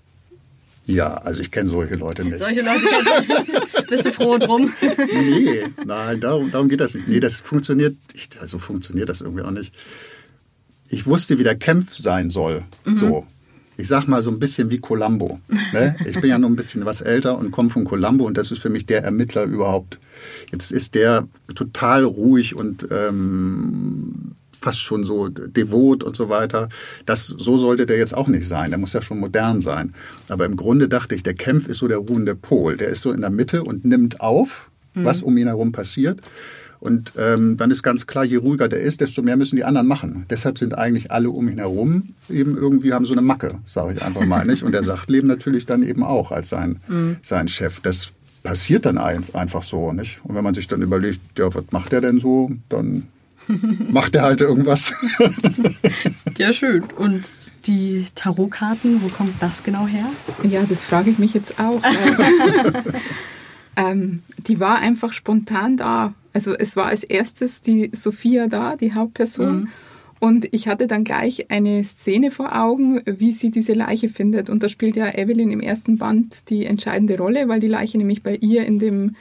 Ja, 0.88 1.18
also 1.18 1.44
ich 1.44 1.52
kenne 1.52 1.70
solche 1.70 1.98
Leute 1.98 2.26
nicht. 2.26 2.40
Solche 2.40 2.62
Leute 2.62 2.88
kennst 2.88 3.30
du. 3.30 3.84
Bist 3.92 4.06
du 4.08 4.12
froh 4.12 4.40
drum? 4.40 4.74
nee, 5.14 5.66
nein, 5.86 6.20
darum, 6.20 6.50
darum 6.50 6.68
geht 6.68 6.80
das 6.80 6.96
nicht. 6.96 7.08
Nee, 7.08 7.20
das 7.20 7.40
funktioniert, 7.40 7.96
also 8.42 8.58
funktioniert 8.58 9.08
das 9.08 9.22
irgendwie 9.22 9.44
auch 9.44 9.52
nicht. 9.52 9.72
Ich 10.90 11.06
wusste, 11.06 11.38
wie 11.40 11.44
der 11.44 11.56
Kämpf 11.56 11.96
sein 11.96 12.30
soll. 12.30 12.64
Mhm. 12.86 12.98
So. 12.98 13.28
Ich 13.78 13.88
sag 13.88 14.08
mal 14.08 14.22
so 14.22 14.30
ein 14.30 14.40
bisschen 14.40 14.70
wie 14.70 14.80
Columbo. 14.80 15.40
Ne? 15.72 15.96
Ich 16.06 16.20
bin 16.20 16.30
ja 16.30 16.38
nur 16.38 16.50
ein 16.50 16.58
bisschen 16.58 16.86
was 16.86 17.02
älter 17.02 17.38
und 17.38 17.52
komme 17.52 17.70
von 17.70 17.86
Columbo 17.86 18.26
und 18.26 18.38
das 18.38 18.52
ist 18.52 18.60
für 18.60 18.70
mich 18.70 18.86
der 18.86 19.04
Ermittler 19.04 19.44
überhaupt. 19.44 20.00
Jetzt 20.52 20.72
ist 20.72 20.96
der 20.96 21.28
total 21.56 22.04
ruhig 22.04 22.56
und 22.56 22.88
ähm, 22.92 24.36
fast 24.60 24.82
schon 24.82 25.06
so 25.06 25.30
devot 25.30 26.04
und 26.04 26.16
so 26.16 26.30
weiter. 26.30 26.70
Das, 27.06 27.28
so 27.28 27.58
sollte 27.58 27.86
der 27.86 27.98
jetzt 27.98 28.16
auch 28.16 28.28
nicht 28.28 28.48
sein. 28.48 28.72
Der 28.72 28.80
muss 28.80 28.94
ja 28.94 29.02
schon 29.02 29.20
modern 29.20 29.62
sein. 29.62 29.94
Aber 30.28 30.46
im 30.46 30.58
Grunde 30.58 30.90
dachte 30.90 31.16
ich, 31.16 31.24
der 31.24 31.34
Kämpf 31.34 31.68
ist 31.68 31.78
so 31.78 31.88
der 31.88 32.00
ruhende 32.00 32.36
Pol. 32.36 32.76
Der 32.76 32.90
ist 32.90 33.02
so 33.02 33.12
in 33.12 33.22
der 33.22 33.30
Mitte 33.30 33.64
und 33.64 33.86
nimmt 33.86 34.20
auf, 34.20 34.70
mhm. 34.94 35.06
was 35.06 35.24
um 35.24 35.38
ihn 35.38 35.48
herum 35.48 35.72
passiert. 35.72 36.20
Und 36.80 37.14
ähm, 37.18 37.58
dann 37.58 37.72
ist 37.72 37.84
ganz 37.84 38.08
klar, 38.08 38.24
je 38.24 38.38
ruhiger 38.38 38.70
der 38.70 38.80
ist, 38.80 39.02
desto 39.02 39.22
mehr 39.22 39.36
müssen 39.36 39.58
die 39.58 39.66
anderen 39.66 39.88
machen. 39.88 40.26
Deshalb 40.30 40.58
sind 40.58 40.78
eigentlich 40.78 41.12
alle 41.12 41.30
um 41.30 41.50
ihn 41.50 41.58
herum 41.58 42.16
eben 42.30 42.56
irgendwie 42.56 42.94
haben 42.94 43.06
so 43.06 43.14
eine 43.14 43.22
Macke, 43.22 43.60
sage 43.66 43.94
ich 43.94 44.02
einfach 44.02 44.26
mal 44.26 44.46
nicht. 44.46 44.64
Und 44.64 44.72
der 44.72 44.84
Sachtleben 44.84 45.28
natürlich 45.28 45.66
dann 45.66 45.84
eben 45.84 46.04
auch 46.04 46.32
als 46.32 46.50
sein, 46.50 46.78
mhm. 46.88 47.18
sein 47.22 47.48
Chef. 47.48 47.82
Das 47.82 48.12
passiert 48.44 48.86
dann 48.86 48.98
einfach 48.98 49.64
so, 49.64 49.92
nicht? 49.92 50.22
Und 50.24 50.36
wenn 50.36 50.44
man 50.44 50.54
sich 50.54 50.68
dann 50.68 50.82
überlegt, 50.82 51.20
ja, 51.38 51.54
was 51.54 51.66
macht 51.72 51.92
der 51.92 52.02
denn 52.02 52.20
so, 52.20 52.52
dann 52.70 53.08
macht 53.92 54.16
er 54.16 54.24
halt 54.24 54.42
irgendwas. 54.42 54.94
ja, 56.38 56.54
schön. 56.54 56.84
Und 56.96 57.24
die 57.66 58.06
Tarotkarten, 58.16 59.02
wo 59.02 59.08
kommt 59.10 59.42
das 59.42 59.64
genau 59.64 59.88
her? 59.88 60.06
Ja, 60.44 60.64
das 60.64 60.82
frage 60.82 61.10
ich 61.10 61.20
mich 61.20 61.34
jetzt 61.34 61.60
auch. 61.60 61.82
ähm, 63.76 64.24
die 64.38 64.60
war 64.60 64.80
einfach 64.80 65.14
spontan 65.14 65.78
da. 65.78 66.14
Also 66.34 66.56
es 66.56 66.76
war 66.76 66.88
als 66.88 67.04
erstes 67.04 67.62
die 67.62 67.90
Sophia 67.94 68.48
da, 68.48 68.76
die 68.76 68.94
Hauptperson. 68.94 69.62
Mhm. 69.62 69.68
Und 70.20 70.54
ich 70.54 70.68
hatte 70.68 70.88
dann 70.88 71.06
gleich 71.06 71.50
eine 71.50 71.84
Szene 71.84 72.30
vor 72.30 72.54
Augen, 72.56 73.02
wie 73.06 73.32
sie 73.32 73.52
diese 73.52 73.74
Leiche 73.74 74.10
findet. 74.10 74.50
Und 74.50 74.62
da 74.62 74.70
spielt 74.70 74.98
ja 74.98 75.10
Evelyn 75.10 75.50
im 75.50 75.62
ersten 75.62 75.98
Band 75.98 76.50
die 76.50 76.66
entscheidende 76.66 77.18
Rolle, 77.18 77.48
weil 77.48 77.62
die 77.62 77.70
Leiche 77.70 77.98
nämlich 77.98 78.22
bei 78.22 78.36
ihr 78.36 78.66
in 78.66 78.80
dem 78.80 79.16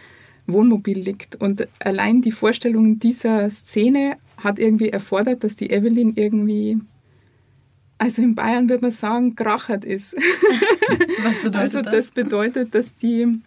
Wohnmobil 0.49 0.99
liegt. 0.99 1.37
Und 1.37 1.69
allein 1.79 2.21
die 2.21 2.33
Vorstellung 2.33 2.99
dieser 2.99 3.49
Szene 3.51 4.17
hat 4.39 4.59
irgendwie 4.59 4.89
erfordert, 4.89 5.45
dass 5.45 5.55
die 5.55 5.71
Evelyn 5.71 6.15
irgendwie, 6.17 6.79
also 7.99 8.21
in 8.21 8.35
Bayern 8.35 8.69
würde 8.69 8.83
man 8.83 8.93
sagen, 8.93 9.37
krachert 9.37 9.85
ist. 9.85 10.17
Was 11.23 11.41
bedeutet 11.41 11.57
also 11.57 11.83
das? 11.83 11.93
das 11.93 12.11
bedeutet, 12.11 12.75
dass 12.75 12.97
die 12.97 13.41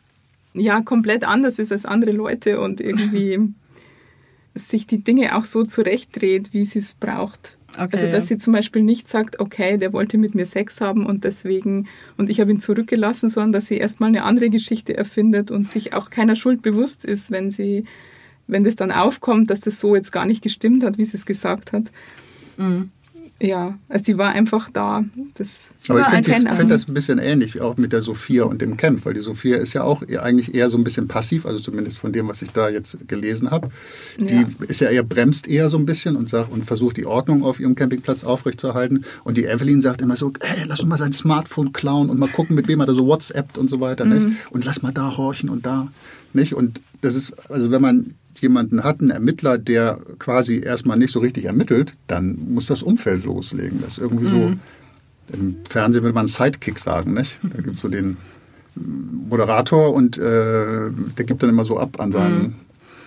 ja 0.54 0.82
komplett 0.82 1.24
anders 1.24 1.60
ist 1.60 1.72
als 1.72 1.86
andere 1.86 2.12
Leute 2.12 2.60
und 2.60 2.82
irgendwie 2.82 3.40
sich 4.54 4.88
die 4.88 5.04
Dinge 5.04 5.36
auch 5.36 5.46
so 5.46 5.64
zurechtdreht, 5.64 6.54
wie 6.54 6.66
sie 6.66 6.80
es 6.80 6.94
braucht. 6.94 7.58
Okay, 7.74 7.90
also 7.94 8.06
dass 8.08 8.26
ja. 8.26 8.36
sie 8.36 8.38
zum 8.38 8.52
Beispiel 8.52 8.84
nicht 8.84 9.08
sagt, 9.08 9.40
okay, 9.40 9.78
der 9.78 9.94
wollte 9.94 10.18
mit 10.18 10.36
mir 10.36 10.46
Sex 10.46 10.82
haben 10.82 11.06
und 11.06 11.24
deswegen 11.24 11.88
und 12.18 12.30
ich 12.30 12.42
habe 12.42 12.52
ihn 12.52 12.60
zurückgelassen, 12.60 13.30
sondern 13.30 13.54
dass 13.54 13.68
sie 13.68 13.78
erstmal 13.78 14.10
eine 14.10 14.24
andere 14.24 14.50
Geschichte 14.50 14.98
erfindet 14.98 15.52
und 15.52 15.72
sich 15.72 15.94
auch 15.94 16.10
keiner 16.10 16.36
Schuld 16.36 16.62
bewusst 16.62 17.06
ist, 17.06 17.32
wenn 17.32 17.50
sie, 17.50 17.86
wenn 18.48 18.66
das 18.66 18.76
dann 18.76 18.92
aufkommt, 18.92 19.50
dass 19.50 19.62
das 19.62 19.80
so 19.80 19.96
jetzt 19.96 20.12
gar 20.12 20.26
nicht 20.26 20.44
gestimmt 20.44 20.84
hat, 20.84 20.98
wie 20.98 21.06
sie 21.06 21.16
es 21.16 21.26
gesagt 21.26 21.72
hat. 21.72 21.92
Mhm 22.58 22.92
ja, 23.42 23.78
also 23.90 24.06
die 24.06 24.18
war 24.18 24.34
einfach 24.34 24.70
da. 24.70 25.04
Das 25.34 25.74
Aber 25.90 26.02
ich 26.02 26.06
finde 26.08 26.56
find 26.56 26.70
das 26.70 26.88
ein 26.88 26.94
bisschen 26.94 27.18
ähnlich, 27.18 27.60
auch 27.60 27.76
mit 27.78 27.92
der 27.92 28.02
Sophia 28.02 28.44
und 28.44 28.62
dem 28.62 28.78
Camp, 28.78 29.04
weil 29.04 29.16
die 29.16 29.20
Sophia 29.20 29.58
ist 29.58 29.74
ja 29.74 29.84
auch 29.84 30.04
eigentlich 30.04 30.54
eher 30.54 30.70
so 30.70 30.78
ein 30.78 30.84
bisschen 30.84 31.08
passiv, 31.08 31.48
also 31.48 31.60
zumindest 31.60 31.98
von 31.98 32.14
dem, 32.14 32.28
was 32.28 32.42
ich 32.44 32.52
da 32.52 32.70
jetzt 32.70 33.08
gelesen 33.08 33.50
habe. 33.50 33.70
Die 34.20 34.34
ja. 34.34 34.48
ist 34.68 34.82
ja 34.82 34.90
eher, 34.90 35.04
bremst 35.04 35.48
eher 35.48 35.70
so 35.70 35.78
ein 35.78 35.86
bisschen 35.86 36.16
und, 36.16 36.30
sagt, 36.30 36.52
und 36.52 36.66
versucht 36.66 36.98
die 36.98 37.06
Ordnung 37.08 37.44
auf 37.44 37.60
ihrem 37.60 37.74
Campingplatz 37.74 38.24
aufrechtzuerhalten. 38.24 39.06
Und 39.24 39.38
die 39.38 39.46
Evelyn 39.46 39.82
sagt 39.82 40.02
immer 40.02 40.18
so, 40.18 40.32
hey, 40.42 40.66
lass 40.68 40.82
uns 40.82 40.90
mal 40.90 40.98
sein 40.98 41.14
Smartphone 41.14 41.74
klauen 41.74 42.12
und 42.12 42.20
mal 42.20 42.30
gucken, 42.30 42.56
mit 42.56 42.68
wem 42.68 42.80
er 42.80 42.86
da 42.86 42.94
so 42.94 43.08
WhatsAppt 43.08 43.58
und 43.58 43.70
so 43.70 43.80
weiter. 43.80 44.06
Mhm. 44.06 44.38
Und 44.52 44.66
lass 44.66 44.84
mal 44.84 44.92
da 44.92 45.18
horchen 45.18 45.50
und 45.50 45.66
da. 45.66 45.88
Nicht? 46.34 46.54
Und 46.54 46.80
das 47.02 47.16
ist, 47.16 47.34
also 47.50 47.72
wenn 47.72 47.82
man 47.82 48.14
jemanden 48.42 48.84
hat, 48.84 49.02
einen 49.02 49.12
Ermittler, 49.12 49.58
der 49.58 50.00
quasi 50.20 50.60
erstmal 50.60 50.98
nicht 50.98 51.14
so 51.14 51.20
richtig 51.20 51.46
ermittelt, 51.46 51.98
dann 52.08 52.38
muss 52.50 52.68
das 52.68 52.84
Umfeld 52.84 53.24
loslegen. 53.24 53.82
Das 53.82 53.94
ist 53.94 53.98
irgendwie 54.00 54.28
mhm. 54.28 54.30
so, 54.30 54.54
im 55.34 55.56
Fernsehen 55.70 56.04
würde 56.04 56.16
man 56.16 56.28
Sidekick 56.28 56.80
sagen, 56.80 57.14
nicht? 57.14 57.40
Da 57.44 57.62
gibt 57.62 57.76
es 57.76 57.82
so 57.82 57.88
den 57.88 58.18
Moderator 58.76 59.94
und 59.94 60.18
äh, 60.18 60.90
der 61.18 61.26
gibt 61.26 61.44
dann 61.44 61.50
immer 61.50 61.66
so 61.66 61.78
ab 61.80 62.00
an 62.00 62.12
seinen, 62.12 62.42
mhm 62.42 62.56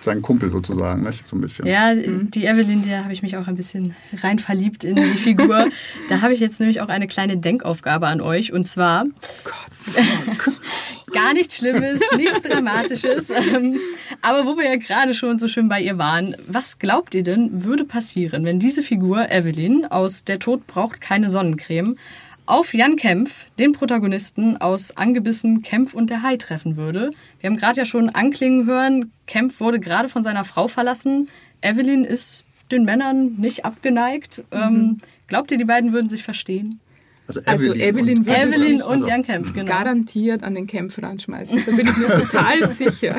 seinen 0.05 0.21
Kumpel 0.21 0.49
sozusagen, 0.49 1.03
nicht? 1.03 1.27
so 1.27 1.35
ein 1.35 1.41
bisschen. 1.41 1.65
Ja, 1.65 1.93
mhm. 1.93 2.31
die 2.31 2.45
Evelyn, 2.45 2.87
da 2.87 3.03
habe 3.03 3.13
ich 3.13 3.21
mich 3.21 3.37
auch 3.37 3.47
ein 3.47 3.55
bisschen 3.55 3.95
rein 4.21 4.39
verliebt 4.39 4.83
in 4.83 4.95
die 4.95 5.03
Figur. 5.03 5.67
da 6.09 6.21
habe 6.21 6.33
ich 6.33 6.39
jetzt 6.39 6.59
nämlich 6.59 6.81
auch 6.81 6.87
eine 6.87 7.07
kleine 7.07 7.37
Denkaufgabe 7.37 8.07
an 8.07 8.21
euch 8.21 8.53
und 8.53 8.67
zwar 8.67 9.05
Gott, 9.43 9.95
gar 11.13 11.33
nichts 11.33 11.57
Schlimmes, 11.57 12.01
nichts 12.15 12.41
Dramatisches. 12.41 13.29
Ähm, 13.29 13.77
aber 14.21 14.45
wo 14.45 14.57
wir 14.57 14.65
ja 14.65 14.75
gerade 14.77 15.13
schon 15.13 15.39
so 15.39 15.47
schön 15.47 15.69
bei 15.69 15.81
ihr 15.81 15.97
waren, 15.97 16.35
was 16.47 16.79
glaubt 16.79 17.15
ihr 17.15 17.23
denn 17.23 17.63
würde 17.63 17.85
passieren, 17.85 18.45
wenn 18.45 18.59
diese 18.59 18.83
Figur 18.83 19.29
Evelyn 19.29 19.85
aus 19.85 20.23
Der 20.23 20.39
Tod 20.39 20.67
braucht 20.67 21.01
keine 21.01 21.29
Sonnencreme 21.29 21.97
auf 22.45 22.73
Jan 22.73 22.95
Kempf, 22.95 23.47
den 23.57 23.71
Protagonisten 23.71 24.57
aus 24.57 24.95
Angebissen 24.95 25.61
Kempf 25.61 25.93
und 25.93 26.09
der 26.09 26.21
Hai 26.21 26.37
treffen 26.37 26.77
würde. 26.77 27.11
Wir 27.39 27.49
haben 27.49 27.57
gerade 27.57 27.79
ja 27.79 27.85
schon 27.85 28.09
anklingen 28.09 28.65
hören, 28.65 29.11
Kempf 29.27 29.59
wurde 29.59 29.79
gerade 29.79 30.09
von 30.09 30.23
seiner 30.23 30.45
Frau 30.45 30.67
verlassen. 30.67 31.27
Evelyn 31.61 32.03
ist 32.03 32.45
den 32.71 32.83
Männern 32.83 33.35
nicht 33.37 33.65
abgeneigt. 33.65 34.43
Mhm. 34.51 34.57
Ähm, 34.59 34.97
glaubt 35.27 35.51
ihr, 35.51 35.57
die 35.57 35.65
beiden 35.65 35.93
würden 35.93 36.09
sich 36.09 36.23
verstehen? 36.23 36.79
Also 37.27 37.41
Evelyn, 37.41 37.55
also 37.57 37.73
Evelyn, 37.73 38.17
und, 38.19 38.27
Evelyn 38.27 38.81
und 38.81 38.91
also, 38.91 39.07
Jan 39.07 39.23
Kempf, 39.23 39.53
genau. 39.53 39.71
Garantiert 39.71 40.43
an 40.43 40.53
den 40.53 40.67
Kempf 40.67 41.01
ranschmeißen. 41.01 41.63
Da 41.65 41.71
bin 41.71 41.87
ich 41.87 41.97
mir 41.97 42.07
total 42.07 42.69
sicher. 42.75 43.17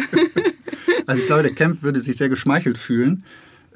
Also 1.06 1.20
ich 1.20 1.26
glaube, 1.26 1.42
der 1.42 1.54
Kempf 1.54 1.82
würde 1.82 1.98
sich 1.98 2.16
sehr 2.16 2.28
geschmeichelt 2.28 2.78
fühlen, 2.78 3.24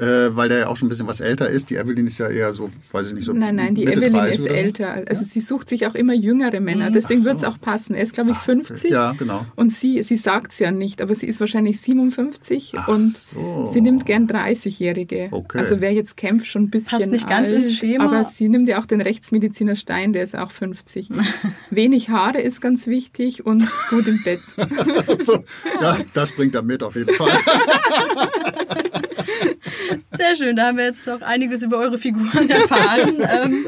äh, 0.00 0.34
weil 0.34 0.48
der 0.48 0.58
ja 0.58 0.66
auch 0.68 0.76
schon 0.76 0.86
ein 0.86 0.90
bisschen 0.90 1.06
was 1.06 1.20
älter 1.20 1.48
ist. 1.48 1.70
Die 1.70 1.76
Evelyn 1.76 2.06
ist 2.06 2.18
ja 2.18 2.28
eher 2.28 2.52
so, 2.54 2.70
weiß 2.92 3.08
ich 3.08 3.12
nicht, 3.12 3.24
so 3.24 3.32
Nein, 3.32 3.56
nein, 3.56 3.74
die 3.74 3.84
Mitte 3.84 4.00
Evelyn 4.00 4.12
30, 4.14 4.34
ist 4.34 4.42
oder? 4.42 4.54
älter. 4.54 4.92
Also 5.08 5.22
ja? 5.22 5.28
sie 5.28 5.40
sucht 5.40 5.68
sich 5.68 5.86
auch 5.86 5.94
immer 5.94 6.14
jüngere 6.14 6.60
Männer. 6.60 6.88
Mhm. 6.88 6.94
Deswegen 6.94 7.20
so. 7.20 7.26
wird 7.26 7.36
es 7.38 7.44
auch 7.44 7.60
passen. 7.60 7.94
Er 7.94 8.02
ist, 8.02 8.14
glaube 8.14 8.30
ich, 8.30 8.36
50. 8.36 8.90
Ja, 8.90 9.12
genau. 9.12 9.46
Und 9.56 9.72
sie, 9.72 10.02
sie 10.02 10.16
sagt 10.16 10.52
es 10.52 10.58
ja 10.58 10.70
nicht, 10.70 11.02
aber 11.02 11.14
sie 11.14 11.26
ist 11.26 11.40
wahrscheinlich 11.40 11.80
57 11.80 12.72
Ach 12.76 12.88
und 12.88 13.16
so. 13.16 13.68
sie 13.70 13.80
nimmt 13.80 14.06
gern 14.06 14.26
30-Jährige. 14.26 15.28
Okay. 15.30 15.58
Also 15.58 15.80
wer 15.80 15.92
jetzt 15.92 16.16
kämpft, 16.16 16.46
schon 16.46 16.64
ein 16.64 16.70
bisschen 16.70 16.98
Passt 16.98 17.10
nicht 17.10 17.28
ganz 17.28 17.50
ins 17.50 17.74
Schema. 17.74 18.04
Aber 18.04 18.24
sie 18.24 18.48
nimmt 18.48 18.68
ja 18.68 18.80
auch 18.80 18.86
den 18.86 19.00
Rechtsmediziner 19.00 19.76
Stein, 19.76 20.12
der 20.12 20.22
ist 20.22 20.36
auch 20.36 20.50
50. 20.50 21.10
Wenig 21.70 22.08
Haare 22.08 22.40
ist 22.40 22.60
ganz 22.60 22.86
wichtig 22.86 23.44
und 23.44 23.64
gut 23.90 24.06
im 24.06 24.22
Bett. 24.22 24.40
so, 25.24 25.44
ja, 25.80 25.98
das 26.14 26.32
bringt 26.32 26.54
er 26.54 26.62
mit 26.62 26.82
auf 26.82 26.96
jeden 26.96 27.14
Fall. 27.14 27.30
Schön, 30.50 30.56
da 30.56 30.66
haben 30.66 30.78
wir 30.78 30.86
jetzt 30.86 31.06
noch 31.06 31.22
einiges 31.22 31.62
über 31.62 31.78
eure 31.78 31.96
Figuren 31.96 32.50
erfahren. 32.50 33.18
ähm, 33.20 33.66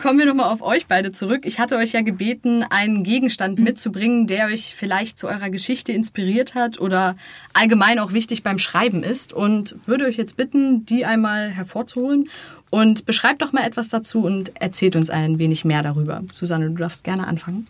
kommen 0.00 0.20
wir 0.20 0.26
nochmal 0.26 0.48
auf 0.48 0.62
euch 0.62 0.86
beide 0.86 1.10
zurück. 1.10 1.40
Ich 1.44 1.58
hatte 1.58 1.76
euch 1.76 1.90
ja 1.90 2.02
gebeten, 2.02 2.62
einen 2.62 3.02
Gegenstand 3.02 3.58
mitzubringen, 3.58 4.28
der 4.28 4.46
euch 4.46 4.76
vielleicht 4.76 5.18
zu 5.18 5.26
eurer 5.26 5.50
Geschichte 5.50 5.90
inspiriert 5.90 6.54
hat 6.54 6.80
oder 6.80 7.16
allgemein 7.52 7.98
auch 7.98 8.12
wichtig 8.12 8.44
beim 8.44 8.60
Schreiben 8.60 9.02
ist 9.02 9.32
und 9.32 9.74
würde 9.86 10.04
euch 10.04 10.18
jetzt 10.18 10.36
bitten, 10.36 10.86
die 10.86 11.04
einmal 11.04 11.50
hervorzuholen 11.50 12.28
und 12.70 13.06
beschreibt 13.06 13.42
doch 13.42 13.50
mal 13.50 13.66
etwas 13.66 13.88
dazu 13.88 14.22
und 14.22 14.52
erzählt 14.54 14.94
uns 14.94 15.10
ein 15.10 15.40
wenig 15.40 15.64
mehr 15.64 15.82
darüber. 15.82 16.22
Susanne, 16.32 16.70
du 16.70 16.76
darfst 16.76 17.02
gerne 17.02 17.26
anfangen. 17.26 17.66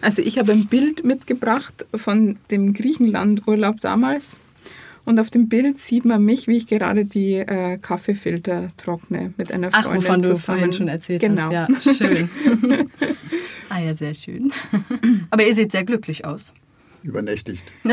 Also 0.00 0.22
ich 0.22 0.38
habe 0.38 0.52
ein 0.52 0.66
Bild 0.68 1.04
mitgebracht 1.04 1.84
von 1.94 2.38
dem 2.50 2.72
Griechenland-Urlaub 2.72 3.82
damals 3.82 4.38
Und 5.04 5.18
auf 5.18 5.30
dem 5.30 5.48
Bild 5.48 5.78
sieht 5.78 6.04
man 6.04 6.24
mich, 6.24 6.46
wie 6.46 6.56
ich 6.56 6.66
gerade 6.66 7.04
die 7.04 7.34
äh, 7.34 7.78
Kaffeefilter 7.78 8.68
trockne 8.76 9.34
mit 9.36 9.50
einer 9.50 9.70
Freundin 9.70 9.90
Ach, 9.90 9.96
wovon 9.96 10.20
du 10.20 10.28
zusammen. 10.28 10.58
vorhin 10.58 10.72
schon 10.72 10.88
erzählt 10.88 11.20
genau. 11.20 11.50
hast. 11.52 11.52
Ja, 11.52 11.94
schön. 11.94 12.28
ah 13.68 13.80
ja, 13.80 13.94
sehr 13.94 14.14
schön. 14.14 14.52
Aber 15.30 15.44
ihr 15.44 15.54
seht 15.54 15.72
sehr 15.72 15.84
glücklich 15.84 16.24
aus. 16.24 16.54
Übernächtigt. 17.02 17.72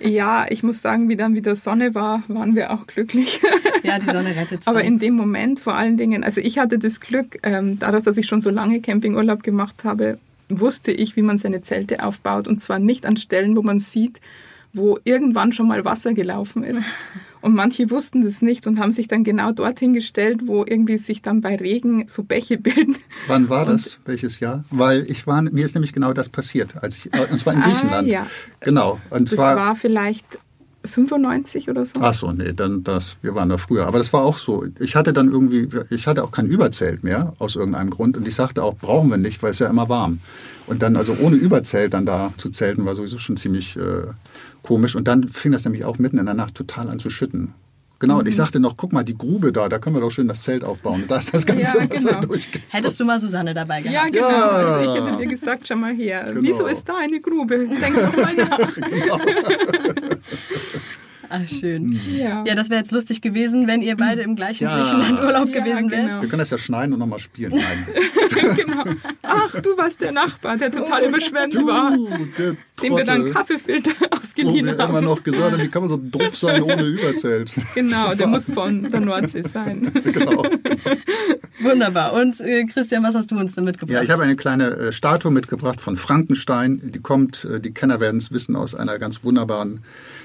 Ja, 0.00 0.46
ich 0.48 0.62
muss 0.62 0.82
sagen, 0.82 1.08
wie 1.08 1.16
dann 1.16 1.34
wieder 1.34 1.54
Sonne 1.54 1.94
war, 1.94 2.22
waren 2.28 2.54
wir 2.54 2.72
auch 2.72 2.86
glücklich. 2.86 3.40
Ja, 3.84 3.98
die 3.98 4.06
Sonne 4.06 4.36
rettet 4.36 4.62
Aber 4.66 4.84
in 4.84 5.00
dem 5.00 5.14
Moment 5.14 5.58
vor 5.58 5.74
allen 5.74 5.96
Dingen, 5.96 6.22
also 6.22 6.40
ich 6.40 6.58
hatte 6.60 6.78
das 6.78 7.00
Glück, 7.00 7.40
ähm, 7.42 7.80
dadurch, 7.80 8.04
dass 8.04 8.16
ich 8.16 8.26
schon 8.26 8.40
so 8.40 8.50
lange 8.50 8.80
Campingurlaub 8.80 9.42
gemacht 9.42 9.82
habe, 9.82 10.18
wusste 10.48 10.92
ich, 10.92 11.16
wie 11.16 11.22
man 11.22 11.36
seine 11.36 11.62
Zelte 11.62 12.04
aufbaut 12.04 12.46
und 12.46 12.62
zwar 12.62 12.78
nicht 12.78 13.06
an 13.06 13.16
Stellen, 13.16 13.56
wo 13.56 13.62
man 13.62 13.80
sieht, 13.80 14.20
wo 14.72 14.98
irgendwann 15.04 15.52
schon 15.52 15.68
mal 15.68 15.84
Wasser 15.84 16.14
gelaufen 16.14 16.64
ist. 16.64 16.82
Und 17.40 17.54
manche 17.54 17.90
wussten 17.90 18.22
das 18.22 18.40
nicht 18.40 18.66
und 18.68 18.78
haben 18.78 18.92
sich 18.92 19.08
dann 19.08 19.24
genau 19.24 19.50
dorthin 19.52 19.94
gestellt, 19.94 20.42
wo 20.46 20.64
irgendwie 20.64 20.96
sich 20.96 21.22
dann 21.22 21.40
bei 21.40 21.56
Regen 21.56 22.04
so 22.06 22.22
Bäche 22.22 22.56
bilden. 22.58 22.96
Wann 23.26 23.48
war 23.48 23.66
das? 23.66 24.00
Welches 24.04 24.38
Jahr? 24.40 24.64
Weil 24.70 25.04
ich 25.10 25.26
war, 25.26 25.42
mir 25.42 25.64
ist 25.64 25.74
nämlich 25.74 25.92
genau 25.92 26.12
das 26.12 26.28
passiert, 26.28 26.82
als 26.82 26.98
ich, 26.98 27.10
und 27.30 27.40
zwar 27.40 27.54
in 27.54 27.62
Ah, 27.62 27.68
Griechenland. 27.68 28.08
ja. 28.08 28.26
Genau. 28.60 29.00
Und 29.10 29.30
Das 29.30 29.36
zwar, 29.36 29.56
war 29.56 29.74
vielleicht 29.76 30.24
95 30.84 31.68
oder 31.70 31.84
so. 31.86 32.00
Ach 32.00 32.14
so, 32.14 32.32
nee, 32.32 32.52
dann 32.52 32.82
das, 32.84 33.16
wir 33.22 33.34
waren 33.34 33.48
da 33.48 33.58
früher. 33.58 33.86
Aber 33.86 33.98
das 33.98 34.12
war 34.12 34.22
auch 34.22 34.38
so. 34.38 34.64
Ich 34.80 34.96
hatte 34.96 35.12
dann 35.12 35.30
irgendwie, 35.30 35.68
ich 35.90 36.06
hatte 36.06 36.24
auch 36.24 36.30
kein 36.32 36.46
Überzelt 36.46 37.04
mehr 37.04 37.34
aus 37.38 37.56
irgendeinem 37.56 37.90
Grund 37.90 38.16
und 38.16 38.26
ich 38.26 38.34
sagte 38.34 38.62
auch, 38.62 38.76
brauchen 38.76 39.10
wir 39.10 39.16
nicht, 39.16 39.42
weil 39.42 39.50
es 39.50 39.58
ja 39.58 39.68
immer 39.68 39.88
warm. 39.88 40.18
Und 40.66 40.82
dann 40.82 40.96
also 40.96 41.16
ohne 41.20 41.36
Überzelt 41.36 41.94
dann 41.94 42.06
da 42.06 42.32
zu 42.36 42.50
zelten 42.50 42.84
war 42.84 42.94
sowieso 42.94 43.18
schon 43.18 43.36
ziemlich 43.36 43.76
äh, 43.76 43.80
komisch. 44.62 44.94
Und 44.96 45.08
dann 45.08 45.28
fing 45.28 45.52
das 45.52 45.64
nämlich 45.64 45.84
auch 45.84 45.98
mitten 45.98 46.18
in 46.18 46.26
der 46.26 46.34
Nacht 46.34 46.54
total 46.54 46.88
an 46.88 46.98
zu 46.98 47.10
schütten. 47.10 47.54
Genau, 47.98 48.18
und 48.18 48.26
ich 48.26 48.34
sagte 48.34 48.58
noch, 48.58 48.76
guck 48.76 48.92
mal, 48.92 49.04
die 49.04 49.16
Grube 49.16 49.52
da, 49.52 49.68
da 49.68 49.78
können 49.78 49.94
wir 49.94 50.00
doch 50.00 50.10
schön 50.10 50.26
das 50.26 50.42
Zelt 50.42 50.64
aufbauen. 50.64 51.02
Und 51.02 51.10
da 51.12 51.18
ist 51.18 51.32
das 51.32 51.46
ganze 51.46 51.62
Ja, 51.62 51.74
Wasser 51.90 52.08
genau. 52.08 52.20
durchgeflossen. 52.22 52.70
Hättest 52.70 52.98
du 52.98 53.04
mal 53.04 53.20
Susanne 53.20 53.54
dabei 53.54 53.80
gehabt? 53.80 53.94
Ja, 53.94 54.26
genau. 54.26 54.28
Ja. 54.28 54.48
Also 54.50 54.90
ich 54.92 55.00
hätte 55.06 55.16
dir 55.18 55.26
gesagt, 55.28 55.68
schau 55.68 55.76
mal 55.76 55.94
her. 55.94 56.24
Genau. 56.28 56.40
Wieso 56.42 56.66
ist 56.66 56.88
da 56.88 56.94
eine 57.00 57.20
Grube? 57.20 57.58
Denk 57.68 57.94
doch 57.94 58.16
mal 58.16 58.34
nach. 58.34 58.58
Ah, 61.34 61.46
schön. 61.46 61.98
Ja. 62.10 62.44
Ja, 62.46 62.54
das 62.54 62.68
wäre 62.68 62.80
jetzt 62.80 62.92
lustig 62.92 63.22
gewesen, 63.22 63.66
wenn 63.66 63.80
ihr 63.80 63.96
beide 63.96 64.20
im 64.20 64.36
gleichen 64.36 64.64
Ja. 64.64 64.76
Griechenland 64.82 65.18
Urlaub 65.22 65.48
Ja, 65.48 65.60
gewesen 65.62 65.90
wärt. 65.90 66.06
genau. 66.08 66.20
Wir 66.20 66.28
können 66.28 66.40
das 66.40 66.50
ja 66.50 66.58
schneiden 66.58 66.92
und 66.92 66.98
nochmal 66.98 67.20
spielen. 67.20 67.52
Nein. 67.52 67.86
genau. 68.54 68.84
Ach, 69.22 69.58
du 69.62 69.74
warst 69.78 70.02
der 70.02 70.12
Nachbar, 70.12 70.58
der 70.58 70.70
total 70.70 71.04
überschwemmt 71.08 71.54
war. 71.64 71.96
der 72.36 72.54
Dem 72.82 72.96
wir 72.96 73.04
dann. 73.04 73.32
Kaffeefilter 73.32 73.92
Wo 74.00 74.16
ausgeliehen 74.16 74.66
wir 74.66 74.78
immer 74.78 75.00
noch 75.00 75.22
gesagt 75.22 75.52
haben, 75.52 75.62
wie 75.62 75.68
kann 75.68 75.82
man 75.82 75.88
so 75.90 75.96
doof 75.96 76.36
sein 76.36 76.62
ohne 76.62 76.82
Überzelt? 76.82 77.54
Genau, 77.74 78.14
der 78.14 78.26
muss 78.32 78.50
von 78.50 78.90
der 78.90 79.00
Nordsee 79.00 79.42
sein. 79.42 79.90
genau. 80.04 80.44
Wunderbar. 81.60 82.12
Und 82.14 82.40
äh, 82.40 82.64
Christian, 82.64 83.02
was 83.02 83.14
hast 83.14 83.30
du 83.30 83.38
uns 83.38 83.54
denn 83.54 83.64
mitgebracht? 83.64 83.94
Ja, 83.94 84.02
ich 84.02 84.10
habe 84.10 84.22
eine 84.22 84.36
kleine 84.36 84.70
äh, 84.70 84.92
Statue 84.92 85.30
mitgebracht 85.30 85.80
von 85.80 85.96
Frankenstein. 85.96 86.80
Die 86.94 87.00
kommt, 87.00 87.44
äh, 87.44 87.60
die 87.60 87.72
Kenner 87.72 88.00
werden 88.00 88.18
es 88.18 88.32
wissen, 88.32 88.56
aus 88.56 88.74
einer 88.74 88.98
ganz 88.98 89.24
wunderbaren 89.24 89.80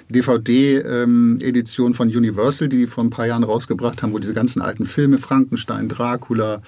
DVD-Edition 0.10 1.93
von 1.93 2.08
Universal, 2.08 2.70
die 2.70 2.78
die 2.78 2.88
vor 2.88 3.04
ein 3.04 3.10
paar 3.10 3.28
Jahren 3.28 3.43
rausgebracht 3.43 4.02
haben, 4.04 4.13
wo 4.13 4.20
diese 4.20 4.34
ganzen 4.34 4.62
alten 4.62 4.86
Filme, 4.86 5.17
Frankenstein, 5.17 5.89
Dracula, 5.89 6.62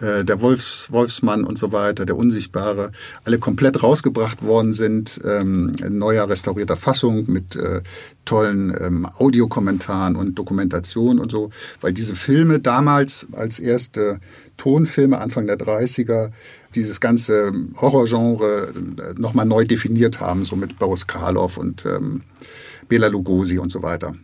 äh, 0.00 0.24
der 0.24 0.40
Wolfs, 0.40 0.90
Wolfsmann 0.90 1.44
und 1.44 1.58
so 1.58 1.72
weiter, 1.72 2.06
der 2.06 2.16
Unsichtbare, 2.16 2.92
alle 3.24 3.38
komplett 3.38 3.82
rausgebracht 3.82 4.42
worden 4.42 4.72
sind, 4.72 5.20
ähm, 5.24 5.72
in 5.84 5.98
neuer 5.98 6.28
restaurierter 6.28 6.76
Fassung 6.76 7.24
mit 7.30 7.56
äh, 7.56 7.82
tollen 8.24 8.74
ähm, 8.80 9.06
Audiokommentaren 9.06 10.16
und 10.16 10.38
Dokumentation 10.38 11.18
und 11.18 11.30
so, 11.30 11.50
weil 11.80 11.92
diese 11.92 12.16
Filme 12.16 12.60
damals 12.60 13.28
als 13.32 13.58
erste 13.58 14.20
Tonfilme 14.56 15.20
Anfang 15.20 15.46
der 15.46 15.58
30er 15.58 16.30
dieses 16.74 17.00
ganze 17.00 17.52
Horrorgenre 17.80 18.72
äh, 18.98 19.20
nochmal 19.20 19.46
neu 19.46 19.64
definiert 19.64 20.20
haben, 20.20 20.44
so 20.44 20.56
mit 20.56 20.78
Boris 20.78 21.06
Karloff 21.06 21.56
und 21.56 21.86
ähm, 21.86 22.22
Bela 22.88 23.08
Lugosi 23.08 23.58
und 23.58 23.70
so 23.70 23.82
weiter. 23.82 24.14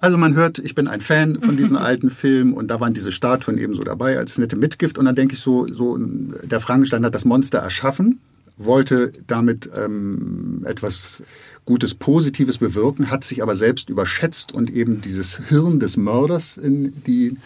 Also 0.00 0.16
man 0.16 0.34
hört, 0.34 0.58
ich 0.58 0.74
bin 0.74 0.88
ein 0.88 1.02
Fan 1.02 1.40
von 1.40 1.56
diesen 1.56 1.76
alten 1.76 2.10
Filmen 2.10 2.54
und 2.54 2.68
da 2.68 2.80
waren 2.80 2.94
diese 2.94 3.12
Statuen 3.12 3.58
eben 3.58 3.74
so 3.74 3.82
dabei 3.82 4.18
als 4.18 4.38
nette 4.38 4.56
Mitgift 4.56 4.98
und 4.98 5.04
dann 5.04 5.14
denke 5.14 5.34
ich 5.34 5.40
so, 5.40 5.66
so 5.66 5.98
der 5.98 6.60
Frankenstein 6.60 7.04
hat 7.04 7.14
das 7.14 7.26
Monster 7.26 7.58
erschaffen, 7.58 8.20
wollte 8.56 9.12
damit 9.26 9.70
ähm, 9.76 10.62
etwas 10.64 11.22
Gutes, 11.66 11.94
Positives 11.94 12.58
bewirken, 12.58 13.10
hat 13.10 13.24
sich 13.24 13.42
aber 13.42 13.54
selbst 13.56 13.90
überschätzt 13.90 14.52
und 14.52 14.70
eben 14.70 15.02
dieses 15.02 15.36
Hirn 15.48 15.78
des 15.78 15.96
Mörders 15.96 16.56
in 16.56 16.92
die 17.06 17.36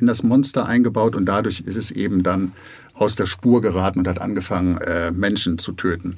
in 0.00 0.06
das 0.06 0.22
Monster 0.22 0.64
eingebaut 0.64 1.16
und 1.16 1.26
dadurch 1.26 1.60
ist 1.60 1.76
es 1.76 1.90
eben 1.90 2.22
dann 2.22 2.52
aus 2.94 3.16
der 3.16 3.26
Spur 3.26 3.60
geraten 3.60 3.98
und 3.98 4.08
hat 4.08 4.20
angefangen, 4.20 4.78
äh, 4.78 5.10
Menschen 5.10 5.58
zu 5.58 5.72
töten. 5.72 6.16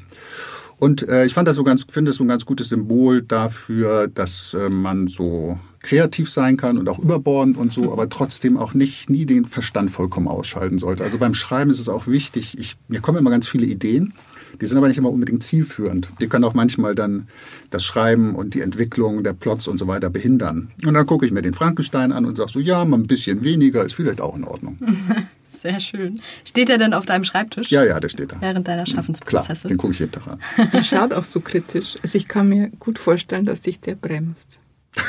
Und 0.80 1.06
äh, 1.08 1.26
ich 1.26 1.34
fand 1.34 1.46
das 1.46 1.56
so 1.56 1.62
ganz, 1.62 1.84
finde 1.88 2.10
es 2.10 2.16
so 2.16 2.24
ein 2.24 2.28
ganz 2.28 2.46
gutes 2.46 2.70
Symbol 2.70 3.20
dafür, 3.20 4.08
dass 4.08 4.54
äh, 4.54 4.70
man 4.70 5.08
so 5.08 5.58
kreativ 5.80 6.30
sein 6.30 6.56
kann 6.56 6.78
und 6.78 6.88
auch 6.88 6.98
überbordend 6.98 7.58
und 7.58 7.70
so, 7.70 7.92
aber 7.92 8.08
trotzdem 8.08 8.56
auch 8.56 8.72
nicht 8.72 9.10
nie 9.10 9.26
den 9.26 9.44
Verstand 9.44 9.90
vollkommen 9.90 10.26
ausschalten 10.26 10.78
sollte. 10.78 11.04
Also 11.04 11.18
beim 11.18 11.34
Schreiben 11.34 11.70
ist 11.70 11.80
es 11.80 11.90
auch 11.90 12.06
wichtig. 12.06 12.58
Ich, 12.58 12.76
mir 12.88 13.00
kommen 13.00 13.18
immer 13.18 13.30
ganz 13.30 13.46
viele 13.46 13.66
Ideen, 13.66 14.14
die 14.58 14.64
sind 14.64 14.78
aber 14.78 14.88
nicht 14.88 14.96
immer 14.96 15.10
unbedingt 15.10 15.42
zielführend. 15.42 16.08
Die 16.18 16.28
können 16.28 16.44
auch 16.44 16.54
manchmal 16.54 16.94
dann 16.94 17.28
das 17.68 17.84
Schreiben 17.84 18.34
und 18.34 18.54
die 18.54 18.62
Entwicklung 18.62 19.22
der 19.22 19.34
Plots 19.34 19.68
und 19.68 19.76
so 19.76 19.86
weiter 19.86 20.08
behindern. 20.08 20.70
Und 20.86 20.94
dann 20.94 21.06
gucke 21.06 21.26
ich 21.26 21.32
mir 21.32 21.42
den 21.42 21.54
Frankenstein 21.54 22.10
an 22.10 22.24
und 22.24 22.36
sage 22.36 22.52
so, 22.52 22.58
ja, 22.58 22.86
mal 22.86 22.96
ein 22.96 23.06
bisschen 23.06 23.44
weniger 23.44 23.84
ist 23.84 23.92
vielleicht 23.92 24.22
auch 24.22 24.34
in 24.34 24.44
Ordnung. 24.44 24.78
Sehr 25.60 25.78
schön. 25.80 26.20
Steht 26.46 26.70
er 26.70 26.78
denn 26.78 26.94
auf 26.94 27.04
deinem 27.04 27.24
Schreibtisch? 27.24 27.70
Ja, 27.70 27.84
ja, 27.84 28.00
der 28.00 28.08
steht 28.08 28.32
da. 28.32 28.36
Während 28.40 28.66
deiner 28.66 28.84
Klar, 28.84 28.96
Schaffensprozesse? 28.96 29.68
den 29.68 29.76
gucke 29.76 29.92
ich 29.92 29.98
jeden 29.98 30.12
Tag 30.12 30.26
an. 30.26 30.38
Er 30.72 30.82
schaut 30.84 31.12
auch 31.12 31.24
so 31.24 31.40
kritisch. 31.40 31.96
Also 32.02 32.16
ich 32.16 32.28
kann 32.28 32.48
mir 32.48 32.68
gut 32.80 32.98
vorstellen, 32.98 33.44
dass 33.44 33.62
sich 33.62 33.78
der 33.80 33.94
bremst. 33.94 34.58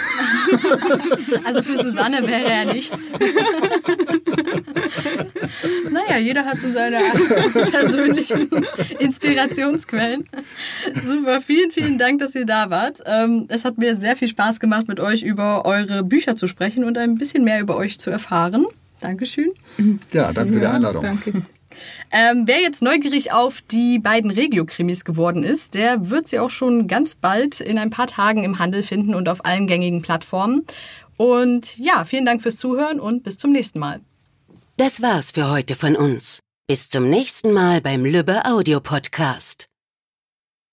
Also 1.45 1.63
für 1.63 1.77
Susanne 1.77 2.27
wäre 2.27 2.43
er 2.43 2.65
nichts. 2.73 2.97
naja, 5.91 6.17
jeder 6.17 6.45
hat 6.45 6.59
so 6.59 6.69
seine 6.69 6.99
persönlichen 7.71 8.49
Inspirationsquellen. 8.99 10.27
Super, 11.01 11.41
vielen, 11.41 11.71
vielen 11.71 11.97
Dank, 11.97 12.19
dass 12.19 12.35
ihr 12.35 12.45
da 12.45 12.69
wart. 12.69 12.99
Ähm, 13.05 13.45
Es 13.49 13.63
hat 13.65 13.77
mir 13.77 13.95
sehr 13.95 14.15
viel 14.15 14.27
Spaß 14.27 14.59
gemacht, 14.59 14.87
mit 14.87 14.99
euch 14.99 15.23
über 15.23 15.65
eure 15.65 16.03
Bücher 16.03 16.35
zu 16.35 16.47
sprechen 16.47 16.83
und 16.83 16.97
ein 16.97 17.15
bisschen 17.15 17.43
mehr 17.43 17.61
über 17.61 17.77
euch 17.77 17.99
zu 17.99 18.09
erfahren. 18.09 18.65
Dankeschön. 19.01 19.51
Ja, 20.13 20.31
danke 20.31 20.53
für 20.53 20.59
die 20.59 20.65
Ja, 20.65 20.71
Einladung. 20.71 21.03
Danke. 21.03 21.43
Ähm, 22.11 22.43
wer 22.45 22.59
jetzt 22.59 22.81
neugierig 22.81 23.31
auf 23.31 23.61
die 23.61 23.97
beiden 23.97 24.29
Regio-Krimis 24.31 25.05
geworden 25.05 25.43
ist, 25.43 25.73
der 25.73 26.09
wird 26.09 26.27
sie 26.27 26.39
auch 26.39 26.49
schon 26.49 26.87
ganz 26.87 27.15
bald 27.15 27.61
in 27.61 27.77
ein 27.77 27.89
paar 27.89 28.07
Tagen 28.07 28.43
im 28.43 28.59
Handel 28.59 28.83
finden 28.83 29.15
und 29.15 29.29
auf 29.29 29.45
allen 29.45 29.67
gängigen 29.67 30.01
Plattformen. 30.01 30.65
Und 31.17 31.77
ja, 31.77 32.03
vielen 32.05 32.25
Dank 32.25 32.41
fürs 32.41 32.57
Zuhören 32.57 32.99
und 32.99 33.23
bis 33.23 33.37
zum 33.37 33.51
nächsten 33.51 33.79
Mal. 33.79 34.01
Das 34.77 35.01
war's 35.01 35.31
für 35.31 35.49
heute 35.49 35.75
von 35.75 35.95
uns. 35.95 36.39
Bis 36.67 36.89
zum 36.89 37.09
nächsten 37.09 37.53
Mal 37.53 37.81
beim 37.81 38.05
Lübbe 38.05 38.45
Audio 38.45 38.79
Podcast. 38.79 39.70